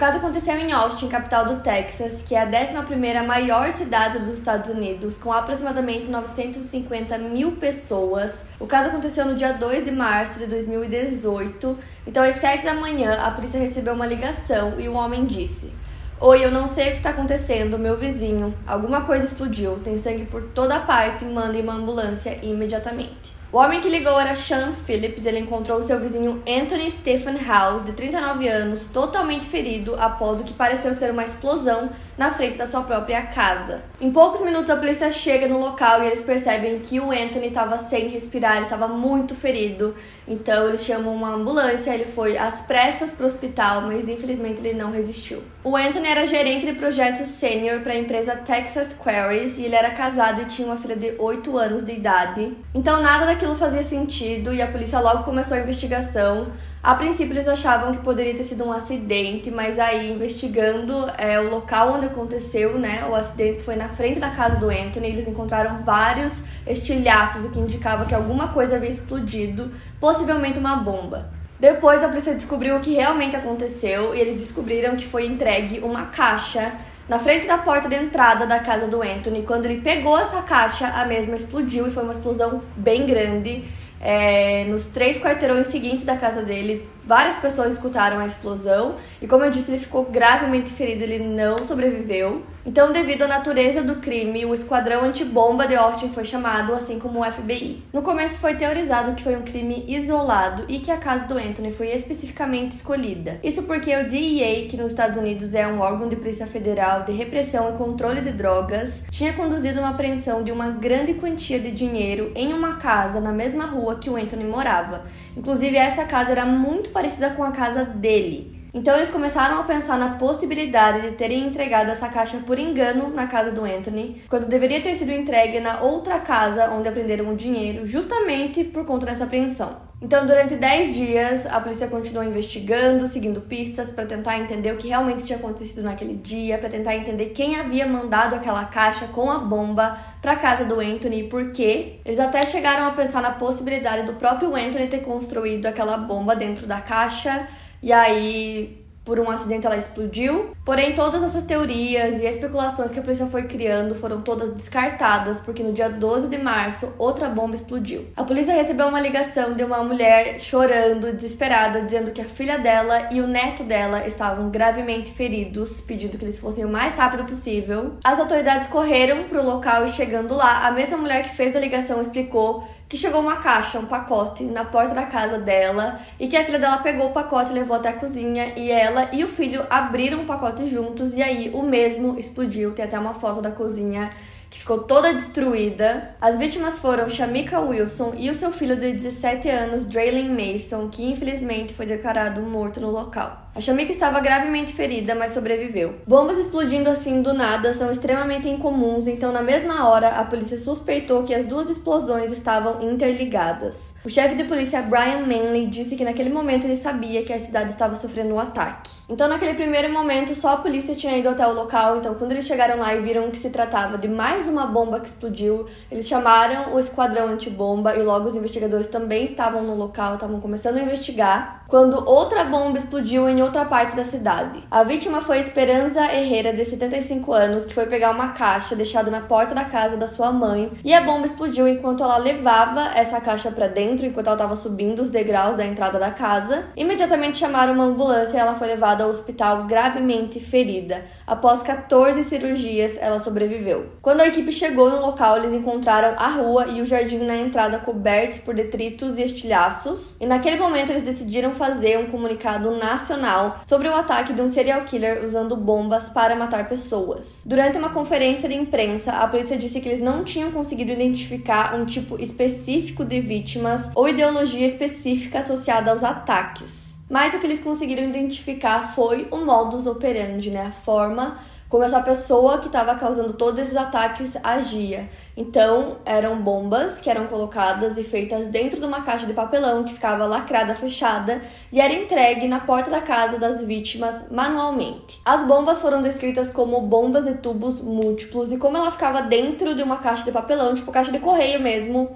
Caso 0.00 0.16
aconteceu 0.16 0.56
em 0.56 0.72
Austin, 0.72 1.08
capital 1.08 1.44
do 1.44 1.56
Texas, 1.56 2.22
que 2.22 2.34
é 2.34 2.40
a 2.40 2.50
11ª 2.50 3.22
maior 3.22 3.70
cidade 3.70 4.18
dos 4.18 4.28
Estados 4.28 4.70
Unidos, 4.70 5.18
com 5.18 5.30
aproximadamente 5.30 6.08
950 6.08 7.18
mil 7.18 7.52
pessoas. 7.52 8.46
O 8.58 8.66
caso 8.66 8.88
aconteceu 8.88 9.26
no 9.26 9.36
dia 9.36 9.52
2 9.52 9.84
de 9.84 9.90
março 9.90 10.38
de 10.38 10.46
2018. 10.46 11.78
Então, 12.06 12.24
às 12.24 12.36
7 12.36 12.64
da 12.64 12.72
manhã, 12.72 13.12
a 13.12 13.30
polícia 13.30 13.60
recebeu 13.60 13.92
uma 13.92 14.06
ligação 14.06 14.80
e 14.80 14.88
um 14.88 14.96
homem 14.96 15.26
disse... 15.26 15.70
Oi, 16.18 16.44
eu 16.44 16.50
não 16.50 16.66
sei 16.66 16.88
o 16.88 16.90
que 16.92 16.96
está 16.98 17.10
acontecendo, 17.10 17.78
meu 17.78 17.98
vizinho. 17.98 18.54
Alguma 18.66 19.02
coisa 19.02 19.26
explodiu, 19.26 19.78
tem 19.84 19.98
sangue 19.98 20.24
por 20.24 20.42
toda 20.54 20.80
parte, 20.80 21.26
mandem 21.26 21.62
uma 21.62 21.74
ambulância 21.74 22.38
imediatamente. 22.42 23.39
O 23.52 23.58
homem 23.58 23.80
que 23.80 23.88
ligou 23.88 24.18
era 24.20 24.36
Sean 24.36 24.72
Phillips. 24.72 25.26
Ele 25.26 25.40
encontrou 25.40 25.82
seu 25.82 25.98
vizinho 25.98 26.40
Anthony 26.46 26.88
Stephen 26.88 27.36
House, 27.44 27.84
de 27.84 27.90
39 27.90 28.46
anos, 28.46 28.86
totalmente 28.86 29.46
ferido 29.46 29.96
após 29.98 30.40
o 30.40 30.44
que 30.44 30.52
pareceu 30.52 30.94
ser 30.94 31.10
uma 31.10 31.24
explosão 31.24 31.90
na 32.16 32.30
frente 32.30 32.56
da 32.56 32.66
sua 32.68 32.82
própria 32.82 33.22
casa. 33.22 33.82
Em 34.00 34.12
poucos 34.12 34.40
minutos, 34.40 34.70
a 34.70 34.76
polícia 34.76 35.10
chega 35.10 35.48
no 35.48 35.58
local 35.58 36.00
e 36.00 36.06
eles 36.06 36.22
percebem 36.22 36.78
que 36.78 37.00
o 37.00 37.10
Anthony 37.10 37.48
estava 37.48 37.76
sem 37.76 38.06
respirar, 38.06 38.54
ele 38.54 38.66
estava 38.66 38.86
muito 38.86 39.34
ferido. 39.34 39.96
Então, 40.28 40.68
eles 40.68 40.84
chamam 40.84 41.12
uma 41.12 41.34
ambulância. 41.34 41.92
Ele 41.92 42.04
foi 42.04 42.38
às 42.38 42.60
pressas 42.60 43.12
para 43.12 43.24
o 43.24 43.26
hospital, 43.26 43.80
mas 43.80 44.08
infelizmente 44.08 44.60
ele 44.60 44.74
não 44.74 44.92
resistiu. 44.92 45.42
O 45.62 45.76
Anthony 45.76 46.08
era 46.08 46.26
gerente 46.26 46.64
de 46.64 46.72
projetos 46.72 47.28
sênior 47.28 47.80
para 47.80 47.92
a 47.92 47.98
empresa 47.98 48.34
Texas 48.34 48.94
Quarries 48.94 49.58
e 49.58 49.64
ele 49.64 49.74
era 49.74 49.90
casado 49.90 50.40
e 50.40 50.46
tinha 50.46 50.66
uma 50.66 50.78
filha 50.78 50.96
de 50.96 51.14
8 51.18 51.58
anos 51.58 51.84
de 51.84 51.92
idade. 51.92 52.56
Então, 52.74 53.02
nada 53.02 53.30
aquilo 53.30 53.54
fazia 53.54 53.82
sentido 53.82 54.54
e 54.54 54.62
a 54.62 54.66
polícia 54.66 54.98
logo 55.00 55.22
começou 55.22 55.54
a 55.54 55.60
investigação. 55.60 56.46
A 56.82 56.94
princípio 56.94 57.34
eles 57.34 57.46
achavam 57.46 57.92
que 57.92 57.98
poderia 57.98 58.34
ter 58.34 58.44
sido 58.44 58.64
um 58.64 58.72
acidente, 58.72 59.50
mas 59.50 59.78
aí 59.78 60.10
investigando 60.10 60.94
é, 61.18 61.38
o 61.38 61.50
local 61.50 61.92
onde 61.92 62.06
aconteceu, 62.06 62.78
né, 62.78 63.04
o 63.06 63.14
acidente 63.14 63.58
que 63.58 63.64
foi 63.64 63.76
na 63.76 63.90
frente 63.90 64.18
da 64.18 64.30
casa 64.30 64.56
do 64.56 64.70
Anthony, 64.70 65.08
eles 65.08 65.28
encontraram 65.28 65.84
vários 65.84 66.42
estilhaços, 66.66 67.44
o 67.44 67.50
que 67.50 67.58
indicava 67.58 68.06
que 68.06 68.14
alguma 68.14 68.48
coisa 68.48 68.76
havia 68.76 68.88
explodido, 68.88 69.70
possivelmente 70.00 70.58
uma 70.58 70.76
bomba. 70.76 71.38
Depois 71.60 72.02
a 72.02 72.08
polícia 72.08 72.34
descobriu 72.34 72.76
o 72.76 72.80
que 72.80 72.94
realmente 72.94 73.36
aconteceu 73.36 74.14
e 74.14 74.20
eles 74.20 74.40
descobriram 74.40 74.96
que 74.96 75.06
foi 75.06 75.26
entregue 75.26 75.80
uma 75.80 76.06
caixa 76.06 76.72
na 77.06 77.18
frente 77.18 77.46
da 77.46 77.58
porta 77.58 77.86
de 77.86 77.96
entrada 77.96 78.46
da 78.46 78.60
casa 78.60 78.86
do 78.88 79.02
Anthony. 79.02 79.42
Quando 79.42 79.66
ele 79.66 79.82
pegou 79.82 80.18
essa 80.18 80.40
caixa, 80.40 80.86
a 80.86 81.04
mesma 81.04 81.36
explodiu 81.36 81.86
e 81.86 81.90
foi 81.90 82.02
uma 82.02 82.12
explosão 82.12 82.62
bem 82.74 83.04
grande. 83.04 83.64
É, 84.00 84.64
nos 84.64 84.86
três 84.86 85.20
quarteirões 85.20 85.66
seguintes 85.66 86.04
da 86.06 86.16
casa 86.16 86.40
dele, 86.40 86.88
várias 87.10 87.38
pessoas 87.38 87.72
escutaram 87.72 88.20
a 88.20 88.26
explosão 88.26 88.94
e, 89.20 89.26
como 89.26 89.44
eu 89.44 89.50
disse, 89.50 89.72
ele 89.72 89.80
ficou 89.80 90.04
gravemente 90.04 90.70
ferido, 90.70 91.02
ele 91.02 91.18
não 91.18 91.58
sobreviveu. 91.58 92.44
Então, 92.64 92.92
devido 92.92 93.22
à 93.22 93.26
natureza 93.26 93.82
do 93.82 93.96
crime, 93.96 94.44
o 94.44 94.54
esquadrão 94.54 95.02
antibomba 95.02 95.66
de 95.66 95.74
Austin 95.74 96.10
foi 96.10 96.24
chamado, 96.24 96.72
assim 96.72 97.00
como 97.00 97.20
o 97.20 97.32
FBI. 97.32 97.82
No 97.92 98.02
começo 98.02 98.38
foi 98.38 98.54
teorizado 98.54 99.14
que 99.14 99.24
foi 99.24 99.34
um 99.34 99.42
crime 99.42 99.84
isolado 99.88 100.66
e 100.68 100.78
que 100.78 100.90
a 100.92 100.98
casa 100.98 101.24
do 101.24 101.36
Anthony 101.36 101.72
foi 101.72 101.88
especificamente 101.88 102.72
escolhida. 102.72 103.40
Isso 103.42 103.64
porque 103.64 103.96
o 103.96 104.06
DEA, 104.06 104.68
que 104.68 104.76
nos 104.76 104.92
Estados 104.92 105.16
Unidos 105.16 105.52
é 105.52 105.66
um 105.66 105.80
órgão 105.80 106.06
de 106.06 106.14
polícia 106.14 106.46
federal 106.46 107.02
de 107.02 107.10
repressão 107.10 107.70
e 107.70 107.78
controle 107.78 108.20
de 108.20 108.30
drogas, 108.30 109.02
tinha 109.10 109.32
conduzido 109.32 109.80
uma 109.80 109.90
apreensão 109.90 110.44
de 110.44 110.52
uma 110.52 110.68
grande 110.68 111.14
quantia 111.14 111.58
de 111.58 111.72
dinheiro 111.72 112.30
em 112.36 112.52
uma 112.52 112.76
casa 112.76 113.20
na 113.20 113.32
mesma 113.32 113.64
rua 113.64 113.96
que 113.96 114.08
o 114.08 114.16
Anthony 114.16 114.44
morava. 114.44 115.02
Inclusive, 115.36 115.76
essa 115.76 116.04
casa 116.04 116.32
era 116.32 116.44
muito 116.44 116.90
parecida 116.90 117.30
com 117.30 117.42
a 117.42 117.52
casa 117.52 117.84
dele. 117.84 118.59
Então 118.72 118.94
eles 118.94 119.10
começaram 119.10 119.58
a 119.58 119.64
pensar 119.64 119.98
na 119.98 120.10
possibilidade 120.10 121.02
de 121.02 121.16
terem 121.16 121.46
entregado 121.46 121.90
essa 121.90 122.08
caixa 122.08 122.38
por 122.38 122.58
engano 122.58 123.08
na 123.08 123.26
casa 123.26 123.50
do 123.50 123.64
Anthony, 123.64 124.22
quando 124.28 124.46
deveria 124.46 124.80
ter 124.80 124.94
sido 124.94 125.10
entregue 125.10 125.58
na 125.58 125.80
outra 125.80 126.20
casa 126.20 126.70
onde 126.70 126.88
aprenderam 126.88 127.32
o 127.32 127.36
dinheiro, 127.36 127.84
justamente 127.84 128.62
por 128.62 128.84
conta 128.84 129.06
dessa 129.06 129.24
apreensão. 129.24 129.90
Então, 130.02 130.26
durante 130.26 130.54
10 130.54 130.94
dias, 130.94 131.46
a 131.46 131.60
polícia 131.60 131.86
continuou 131.86 132.26
investigando, 132.26 133.06
seguindo 133.06 133.42
pistas 133.42 133.90
para 133.90 134.06
tentar 134.06 134.38
entender 134.38 134.72
o 134.72 134.78
que 134.78 134.88
realmente 134.88 135.24
tinha 135.24 135.38
acontecido 135.38 135.82
naquele 135.82 136.14
dia, 136.14 136.56
para 136.56 136.70
tentar 136.70 136.96
entender 136.96 137.26
quem 137.26 137.56
havia 137.56 137.86
mandado 137.86 138.34
aquela 138.34 138.64
caixa 138.64 139.08
com 139.08 139.30
a 139.30 139.38
bomba 139.38 139.98
para 140.22 140.36
casa 140.36 140.64
do 140.64 140.80
Anthony 140.80 141.20
e 141.20 141.28
por 141.28 141.52
quê. 141.52 141.98
Eles 142.02 142.18
até 142.18 142.42
chegaram 142.44 142.86
a 142.86 142.92
pensar 142.92 143.20
na 143.20 143.32
possibilidade 143.32 144.06
do 144.06 144.14
próprio 144.14 144.56
Anthony 144.56 144.86
ter 144.86 145.00
construído 145.00 145.66
aquela 145.66 145.98
bomba 145.98 146.34
dentro 146.34 146.66
da 146.66 146.80
caixa 146.80 147.46
e 147.82 147.92
aí 147.92 148.80
por 149.04 149.18
um 149.18 149.28
acidente 149.28 149.66
ela 149.66 149.76
explodiu. 149.76 150.52
Porém, 150.64 150.94
todas 150.94 151.22
essas 151.22 151.44
teorias 151.44 152.20
e 152.20 152.26
especulações 152.26 152.92
que 152.92 153.00
a 153.00 153.02
polícia 153.02 153.26
foi 153.26 153.42
criando 153.44 153.94
foram 153.94 154.20
todas 154.20 154.50
descartadas, 154.50 155.40
porque 155.40 155.64
no 155.64 155.72
dia 155.72 155.88
12 155.88 156.28
de 156.28 156.38
março 156.38 156.94
outra 156.96 157.28
bomba 157.28 157.54
explodiu. 157.54 158.06
A 158.16 158.22
polícia 158.22 158.54
recebeu 158.54 158.86
uma 158.86 159.00
ligação 159.00 159.54
de 159.54 159.64
uma 159.64 159.82
mulher 159.82 160.38
chorando, 160.38 161.12
desesperada, 161.12 161.82
dizendo 161.82 162.12
que 162.12 162.20
a 162.20 162.24
filha 162.24 162.58
dela 162.58 163.12
e 163.12 163.20
o 163.20 163.26
neto 163.26 163.64
dela 163.64 164.06
estavam 164.06 164.50
gravemente 164.50 165.10
feridos, 165.10 165.80
pedindo 165.80 166.16
que 166.16 166.24
eles 166.24 166.38
fossem 166.38 166.64
o 166.64 166.68
mais 166.68 166.94
rápido 166.94 167.24
possível. 167.24 167.96
As 168.04 168.20
autoridades 168.20 168.68
correram 168.68 169.24
para 169.24 169.40
o 169.40 169.44
local 169.44 169.84
e 169.84 169.88
chegando 169.88 170.34
lá, 170.34 170.68
a 170.68 170.70
mesma 170.70 170.98
mulher 170.98 171.22
que 171.22 171.34
fez 171.34 171.56
a 171.56 171.60
ligação 171.60 172.00
explicou 172.00 172.64
que 172.90 172.96
chegou 172.96 173.20
uma 173.20 173.36
caixa, 173.36 173.78
um 173.78 173.86
pacote 173.86 174.42
na 174.42 174.64
porta 174.64 174.92
da 174.92 175.06
casa 175.06 175.38
dela 175.38 176.00
e 176.18 176.26
que 176.26 176.36
a 176.36 176.44
filha 176.44 176.58
dela 176.58 176.78
pegou 176.78 177.06
o 177.06 177.12
pacote 177.12 177.52
e 177.52 177.54
levou 177.54 177.76
até 177.76 177.90
a 177.90 177.92
cozinha 177.92 178.52
e 178.56 178.68
ela 178.68 179.08
e 179.12 179.22
o 179.22 179.28
filho 179.28 179.64
abriram 179.70 180.22
o 180.22 180.26
pacote 180.26 180.66
juntos 180.66 181.16
e 181.16 181.22
aí 181.22 181.52
o 181.54 181.62
mesmo 181.62 182.18
explodiu. 182.18 182.74
Tem 182.74 182.84
até 182.84 182.98
uma 182.98 183.14
foto 183.14 183.40
da 183.40 183.52
cozinha 183.52 184.10
que 184.50 184.58
ficou 184.58 184.80
toda 184.80 185.14
destruída. 185.14 186.16
As 186.20 186.36
vítimas 186.36 186.80
foram 186.80 187.08
Shamika 187.08 187.60
Wilson 187.60 188.14
e 188.16 188.28
o 188.28 188.34
seu 188.34 188.50
filho 188.50 188.76
de 188.76 188.92
17 188.92 189.48
anos, 189.48 189.84
Draylin 189.84 190.28
Mason, 190.28 190.88
que 190.88 191.08
infelizmente 191.08 191.72
foi 191.72 191.86
declarado 191.86 192.42
morto 192.42 192.80
no 192.80 192.90
local. 192.90 193.49
A 193.52 193.60
Shamika 193.60 193.92
estava 193.92 194.20
gravemente 194.20 194.72
ferida, 194.72 195.12
mas 195.16 195.32
sobreviveu. 195.32 195.96
Bombas 196.06 196.38
explodindo 196.38 196.88
assim 196.88 197.20
do 197.20 197.34
nada 197.34 197.74
são 197.74 197.90
extremamente 197.90 198.48
incomuns, 198.48 199.08
então 199.08 199.32
na 199.32 199.42
mesma 199.42 199.88
hora 199.88 200.08
a 200.10 200.24
polícia 200.24 200.56
suspeitou 200.56 201.24
que 201.24 201.34
as 201.34 201.48
duas 201.48 201.68
explosões 201.68 202.30
estavam 202.30 202.80
interligadas. 202.88 203.92
O 204.04 204.08
chefe 204.08 204.36
de 204.36 204.44
polícia 204.44 204.80
Brian 204.82 205.26
Manley 205.26 205.66
disse 205.66 205.96
que 205.96 206.04
naquele 206.04 206.30
momento 206.30 206.64
ele 206.64 206.76
sabia 206.76 207.24
que 207.24 207.32
a 207.32 207.40
cidade 207.40 207.72
estava 207.72 207.96
sofrendo 207.96 208.34
um 208.34 208.38
ataque. 208.38 208.88
Então 209.08 209.28
naquele 209.28 209.54
primeiro 209.54 209.92
momento 209.92 210.32
só 210.36 210.54
a 210.54 210.56
polícia 210.58 210.94
tinha 210.94 211.18
ido 211.18 211.28
até 211.28 211.44
o 211.44 211.52
local, 211.52 211.96
então 211.96 212.14
quando 212.14 212.30
eles 212.30 212.46
chegaram 212.46 212.78
lá 212.78 212.94
e 212.94 213.00
viram 213.00 213.32
que 213.32 213.38
se 213.38 213.50
tratava 213.50 213.98
de 213.98 214.06
mais 214.06 214.46
uma 214.46 214.66
bomba 214.66 215.00
que 215.00 215.08
explodiu, 215.08 215.66
eles 215.90 216.06
chamaram 216.06 216.72
o 216.72 216.78
esquadrão 216.78 217.26
antibomba 217.26 217.96
e 217.96 218.02
logo 218.04 218.28
os 218.28 218.36
investigadores 218.36 218.86
também 218.86 219.24
estavam 219.24 219.64
no 219.64 219.74
local, 219.74 220.14
estavam 220.14 220.40
começando 220.40 220.76
a 220.76 220.82
investigar 220.82 221.59
quando 221.70 222.04
outra 222.04 222.42
bomba 222.44 222.78
explodiu 222.78 223.28
em 223.28 223.40
outra 223.40 223.64
parte 223.64 223.94
da 223.94 224.02
cidade. 224.02 224.60
A 224.68 224.82
vítima 224.82 225.22
foi 225.22 225.38
Esperança 225.38 226.12
Herrera, 226.12 226.52
de 226.52 226.64
75 226.64 227.32
anos, 227.32 227.64
que 227.64 227.72
foi 227.72 227.86
pegar 227.86 228.10
uma 228.10 228.32
caixa 228.32 228.74
deixada 228.74 229.08
na 229.08 229.20
porta 229.20 229.54
da 229.54 229.64
casa 229.64 229.96
da 229.96 230.08
sua 230.08 230.32
mãe 230.32 230.72
e 230.84 230.92
a 230.92 231.00
bomba 231.00 231.26
explodiu 231.26 231.68
enquanto 231.68 232.02
ela 232.02 232.16
levava 232.16 232.90
essa 232.96 233.20
caixa 233.20 233.52
para 233.52 233.68
dentro, 233.68 234.04
enquanto 234.04 234.26
ela 234.26 234.34
estava 234.34 234.56
subindo 234.56 235.00
os 235.00 235.12
degraus 235.12 235.56
da 235.56 235.64
entrada 235.64 235.96
da 235.96 236.10
casa. 236.10 236.64
Imediatamente 236.76 237.38
chamaram 237.38 237.74
uma 237.74 237.84
ambulância 237.84 238.36
e 238.36 238.40
ela 238.40 238.56
foi 238.56 238.66
levada 238.66 239.04
ao 239.04 239.10
hospital 239.10 239.64
gravemente 239.64 240.40
ferida. 240.40 241.04
Após 241.24 241.62
14 241.62 242.24
cirurgias, 242.24 242.98
ela 243.00 243.20
sobreviveu. 243.20 243.90
Quando 244.02 244.22
a 244.22 244.26
equipe 244.26 244.50
chegou 244.50 244.90
no 244.90 245.00
local, 245.00 245.36
eles 245.36 245.52
encontraram 245.52 246.16
a 246.18 246.26
rua 246.30 246.66
e 246.66 246.82
o 246.82 246.86
jardim 246.86 247.18
na 247.18 247.36
entrada 247.36 247.78
cobertos 247.78 248.38
por 248.38 248.54
detritos 248.54 249.18
e 249.18 249.22
estilhaços, 249.22 250.16
e 250.20 250.26
naquele 250.26 250.56
momento 250.56 250.90
eles 250.90 251.04
decidiram 251.04 251.59
fazer 251.60 251.98
um 251.98 252.06
comunicado 252.06 252.70
nacional 252.78 253.60
sobre 253.66 253.86
o 253.86 253.94
ataque 253.94 254.32
de 254.32 254.40
um 254.40 254.48
serial 254.48 254.80
killer 254.86 255.22
usando 255.22 255.54
bombas 255.54 256.08
para 256.08 256.34
matar 256.34 256.66
pessoas. 256.66 257.42
Durante 257.44 257.76
uma 257.76 257.90
conferência 257.90 258.48
de 258.48 258.54
imprensa, 258.54 259.12
a 259.12 259.28
polícia 259.28 259.58
disse 259.58 259.78
que 259.78 259.86
eles 259.90 260.00
não 260.00 260.24
tinham 260.24 260.50
conseguido 260.50 260.90
identificar 260.90 261.74
um 261.74 261.84
tipo 261.84 262.18
específico 262.18 263.04
de 263.04 263.20
vítimas 263.20 263.90
ou 263.94 264.08
ideologia 264.08 264.66
específica 264.66 265.40
associada 265.40 265.90
aos 265.90 266.02
ataques. 266.02 266.98
Mas 267.10 267.34
o 267.34 267.40
que 267.40 267.46
eles 267.46 267.60
conseguiram 267.60 268.04
identificar 268.04 268.94
foi 268.94 269.28
o 269.30 269.44
modus 269.44 269.86
operandi, 269.86 270.48
né? 270.48 270.66
A 270.68 270.70
forma 270.70 271.38
como 271.70 271.84
essa 271.84 272.02
pessoa 272.02 272.58
que 272.58 272.66
estava 272.66 272.96
causando 272.96 273.32
todos 273.32 273.60
esses 273.60 273.76
ataques 273.76 274.36
agia. 274.42 275.08
Então, 275.36 275.98
eram 276.04 276.42
bombas 276.42 277.00
que 277.00 277.08
eram 277.08 277.28
colocadas 277.28 277.96
e 277.96 278.02
feitas 278.02 278.48
dentro 278.48 278.80
de 278.80 278.84
uma 278.84 279.02
caixa 279.02 279.24
de 279.24 279.32
papelão 279.32 279.84
que 279.84 279.94
ficava 279.94 280.26
lacrada, 280.26 280.74
fechada 280.74 281.40
e 281.72 281.80
era 281.80 281.94
entregue 281.94 282.48
na 282.48 282.58
porta 282.58 282.90
da 282.90 283.00
casa 283.00 283.38
das 283.38 283.62
vítimas 283.62 284.28
manualmente. 284.32 285.20
As 285.24 285.46
bombas 285.46 285.80
foram 285.80 286.02
descritas 286.02 286.50
como 286.50 286.80
bombas 286.80 287.24
de 287.24 287.34
tubos 287.34 287.80
múltiplos 287.80 288.50
e 288.50 288.56
como 288.56 288.76
ela 288.76 288.90
ficava 288.90 289.22
dentro 289.22 289.72
de 289.72 289.82
uma 289.82 289.98
caixa 289.98 290.24
de 290.24 290.32
papelão, 290.32 290.74
tipo 290.74 290.90
caixa 290.90 291.12
de 291.12 291.20
correio 291.20 291.60
mesmo, 291.60 292.10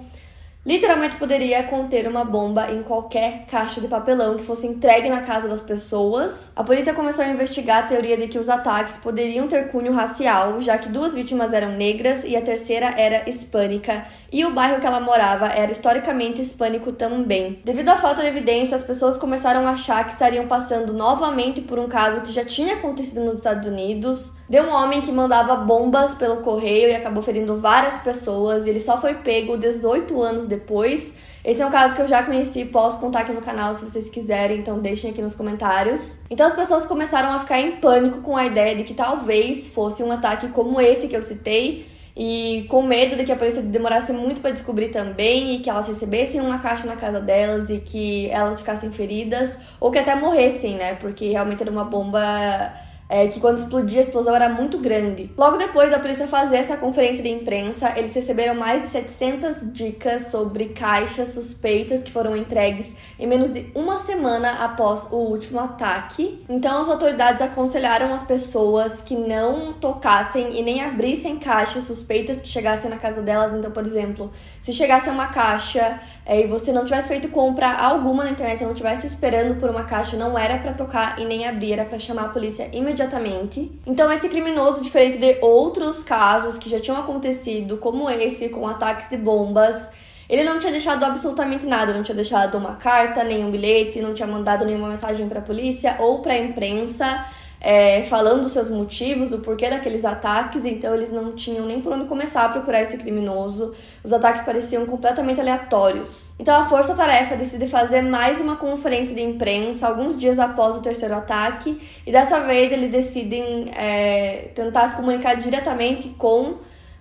literalmente 0.65 1.17
poderia 1.17 1.63
conter 1.63 2.07
uma 2.07 2.25
bomba 2.25 2.71
em 2.71 2.81
qualquer 2.81 3.45
caixa 3.47 3.79
de 3.79 3.87
papelão 3.87 4.35
que 4.35 4.43
fosse 4.43 4.65
entregue 4.65 5.09
na 5.09 5.21
casa 5.21 5.47
das 5.47 5.61
pessoas. 5.61 6.51
A 6.55 6.63
polícia 6.63 6.93
começou 6.93 7.23
a 7.23 7.27
investigar 7.27 7.83
a 7.83 7.87
teoria 7.87 8.17
de 8.17 8.27
que 8.27 8.39
os 8.39 8.49
ataques 8.49 8.97
poderiam 8.97 9.47
ter 9.47 9.69
cunho 9.69 9.93
racial, 9.93 10.59
já 10.59 10.77
que 10.77 10.89
duas 10.89 11.13
vítimas 11.13 11.53
eram 11.53 11.73
negras 11.73 12.23
e 12.23 12.35
a 12.35 12.41
terceira 12.41 12.87
era 12.97 13.29
hispânica, 13.29 14.05
e 14.31 14.43
o 14.43 14.51
bairro 14.51 14.79
que 14.79 14.87
ela 14.87 14.99
morava 14.99 15.47
era 15.47 15.71
historicamente 15.71 16.41
hispânico 16.41 16.91
também. 16.91 17.59
Devido 17.63 17.89
à 17.89 17.95
falta 17.95 18.21
de 18.21 18.27
evidência, 18.27 18.75
as 18.75 18.83
pessoas 18.83 19.17
começaram 19.17 19.67
a 19.67 19.71
achar 19.71 20.03
que 20.05 20.13
estariam 20.13 20.47
passando 20.47 20.93
novamente 20.93 21.61
por 21.61 21.77
um 21.77 21.87
caso 21.87 22.21
que 22.21 22.31
já 22.31 22.43
tinha 22.43 22.75
acontecido 22.75 23.23
nos 23.23 23.37
Estados 23.37 23.67
Unidos, 23.67 24.34
de 24.47 24.61
um 24.61 24.69
homem 24.71 25.01
que 25.01 25.11
mandava 25.11 25.55
bombas 25.55 26.13
pelo 26.13 26.37
correio 26.37 26.89
e 26.89 26.95
acabou 26.95 27.23
ferindo 27.23 27.57
várias 27.57 27.97
pessoas, 27.97 28.65
e 28.65 28.69
ele 28.69 28.79
só 28.79 28.97
foi 28.97 29.15
pego 29.15 29.57
18 29.57 30.21
anos 30.21 30.47
depois. 30.47 31.11
Esse 31.43 31.61
é 31.61 31.65
um 31.65 31.71
caso 31.71 31.95
que 31.95 32.01
eu 32.01 32.07
já 32.07 32.23
conheci, 32.23 32.65
posso 32.65 32.99
contar 32.99 33.19
aqui 33.19 33.31
no 33.31 33.41
canal 33.41 33.75
se 33.75 33.83
vocês 33.83 34.09
quiserem, 34.09 34.59
então 34.59 34.79
deixem 34.79 35.11
aqui 35.11 35.21
nos 35.21 35.35
comentários. 35.35 36.19
Então 36.29 36.45
as 36.45 36.53
pessoas 36.53 36.85
começaram 36.85 37.31
a 37.31 37.39
ficar 37.39 37.59
em 37.59 37.73
pânico 37.77 38.21
com 38.21 38.35
a 38.35 38.45
ideia 38.45 38.75
de 38.75 38.83
que 38.83 38.93
talvez 38.93 39.67
fosse 39.67 40.01
um 40.01 40.11
ataque 40.11 40.49
como 40.49 40.81
esse 40.81 41.07
que 41.07 41.15
eu 41.15 41.23
citei, 41.23 41.87
e 42.17 42.65
com 42.69 42.81
medo 42.81 43.15
de 43.17 43.25
que 43.25 43.31
a 43.31 43.35
polícia 43.35 43.61
demorasse 43.61 44.13
muito 44.13 44.39
para 44.39 44.51
descobrir 44.51 44.87
também 44.87 45.55
e 45.55 45.59
que 45.59 45.69
elas 45.69 45.87
recebessem 45.87 46.39
uma 46.39 46.59
caixa 46.59 46.87
na 46.87 46.95
casa 46.95 47.19
delas 47.19 47.69
e 47.69 47.79
que 47.79 48.29
elas 48.29 48.59
ficassem 48.59 48.89
feridas 48.89 49.57
ou 49.81 49.91
que 49.91 49.99
até 49.99 50.15
morressem, 50.15 50.75
né? 50.75 50.95
Porque 50.95 51.31
realmente 51.31 51.61
era 51.61 51.71
uma 51.71 51.83
bomba 51.83 52.73
é, 53.07 53.27
que 53.27 53.39
quando 53.39 53.57
explodia 53.57 53.99
a 53.99 54.03
explosão 54.03 54.35
era 54.35 54.49
muito 54.49 54.77
grande. 54.77 55.31
Logo 55.37 55.57
depois 55.57 55.91
da 55.91 55.99
polícia 55.99 56.27
fazer 56.27 56.57
essa 56.57 56.77
conferência 56.77 57.23
de 57.23 57.29
imprensa, 57.29 57.93
eles 57.97 58.13
receberam 58.15 58.55
mais 58.55 58.83
de 58.83 58.87
700 58.89 59.71
dicas 59.71 60.27
sobre 60.27 60.69
caixas 60.69 61.29
suspeitas 61.29 62.01
que 62.01 62.11
foram 62.11 62.35
entregues 62.35 62.95
em 63.19 63.27
menos 63.27 63.53
de 63.53 63.69
uma 63.75 63.97
semana 63.99 64.63
após 64.63 65.07
o 65.11 65.17
último 65.17 65.59
ataque. 65.59 66.43
Então 66.49 66.81
as 66.81 66.89
autoridades 66.89 67.41
aconselharam 67.41 68.13
as 68.13 68.23
pessoas 68.23 69.01
que 69.01 69.15
não 69.15 69.73
tocassem 69.73 70.57
e 70.57 70.63
nem 70.63 70.81
abrissem 70.81 71.37
caixas 71.37 71.85
suspeitas 71.85 72.41
que 72.41 72.47
chegassem 72.47 72.89
na 72.89 72.97
casa 72.97 73.21
delas. 73.21 73.53
Então, 73.53 73.71
por 73.71 73.85
exemplo, 73.85 74.31
se 74.61 74.73
chegasse 74.73 75.09
uma 75.09 75.27
caixa 75.27 75.99
é, 76.25 76.41
e 76.41 76.47
você 76.47 76.71
não 76.71 76.83
tivesse 76.83 77.07
feito 77.07 77.27
compra 77.29 77.71
alguma 77.71 78.23
na 78.23 78.31
internet, 78.31 78.63
não 78.63 78.73
tivesse 78.73 79.05
esperando 79.05 79.59
por 79.59 79.69
uma 79.69 79.83
caixa, 79.83 80.17
não 80.17 80.37
era 80.37 80.57
para 80.57 80.73
tocar 80.73 81.19
e 81.19 81.25
nem 81.25 81.47
abrir, 81.47 81.73
era 81.73 81.85
para 81.85 81.99
chamar 81.99 82.25
a 82.25 82.29
polícia 82.29 82.67
imediatamente. 82.73 83.71
Então, 83.85 84.11
esse 84.11 84.27
criminoso, 84.27 84.81
diferente 84.81 85.19
de 85.19 85.37
outros 85.41 86.03
casos 86.03 86.57
que 86.57 86.69
já 86.69 86.79
tinham 86.79 86.97
acontecido, 86.97 87.77
como 87.77 88.09
esse, 88.09 88.49
com 88.49 88.67
ataques 88.67 89.07
de 89.07 89.17
bombas, 89.17 89.87
ele 90.27 90.43
não 90.43 90.57
tinha 90.57 90.71
deixado 90.71 91.03
absolutamente 91.03 91.67
nada, 91.67 91.93
não 91.93 92.01
tinha 92.01 92.15
deixado 92.15 92.57
uma 92.57 92.75
carta, 92.75 93.23
nenhum 93.23 93.51
bilhete, 93.51 94.01
não 94.01 94.13
tinha 94.13 94.27
mandado 94.27 94.65
nenhuma 94.65 94.89
mensagem 94.89 95.29
para 95.29 95.39
a 95.39 95.43
polícia 95.43 95.95
ou 95.99 96.19
para 96.23 96.33
a 96.33 96.39
imprensa 96.39 97.23
é, 97.59 98.03
falando 98.03 98.45
os 98.45 98.51
seus 98.51 98.69
motivos, 98.69 99.31
o 99.31 99.39
porquê 99.39 99.69
daqueles 99.69 100.05
ataques, 100.05 100.65
então 100.65 100.93
eles 100.93 101.11
não 101.11 101.33
tinham 101.33 101.65
nem 101.65 101.81
por 101.81 101.93
onde 101.93 102.05
começar 102.05 102.45
a 102.45 102.49
procurar 102.49 102.81
esse 102.81 102.97
criminoso. 102.97 103.73
Os 104.03 104.13
ataques 104.13 104.43
pareciam 104.43 104.85
completamente 104.85 105.39
aleatórios. 105.39 106.33
Então 106.39 106.55
a 106.55 106.65
Força 106.65 106.93
Tarefa 106.93 107.35
decide 107.35 107.67
fazer 107.67 108.01
mais 108.01 108.39
uma 108.39 108.55
conferência 108.55 109.15
de 109.15 109.21
imprensa 109.21 109.87
alguns 109.87 110.17
dias 110.17 110.37
após 110.37 110.75
o 110.75 110.81
terceiro 110.81 111.15
ataque, 111.15 111.81
e 112.05 112.11
dessa 112.11 112.41
vez 112.41 112.71
eles 112.71 112.91
decidem 112.91 113.71
é, 113.75 114.49
tentar 114.53 114.87
se 114.87 114.95
comunicar 114.95 115.35
diretamente 115.35 116.09
com 116.09 116.55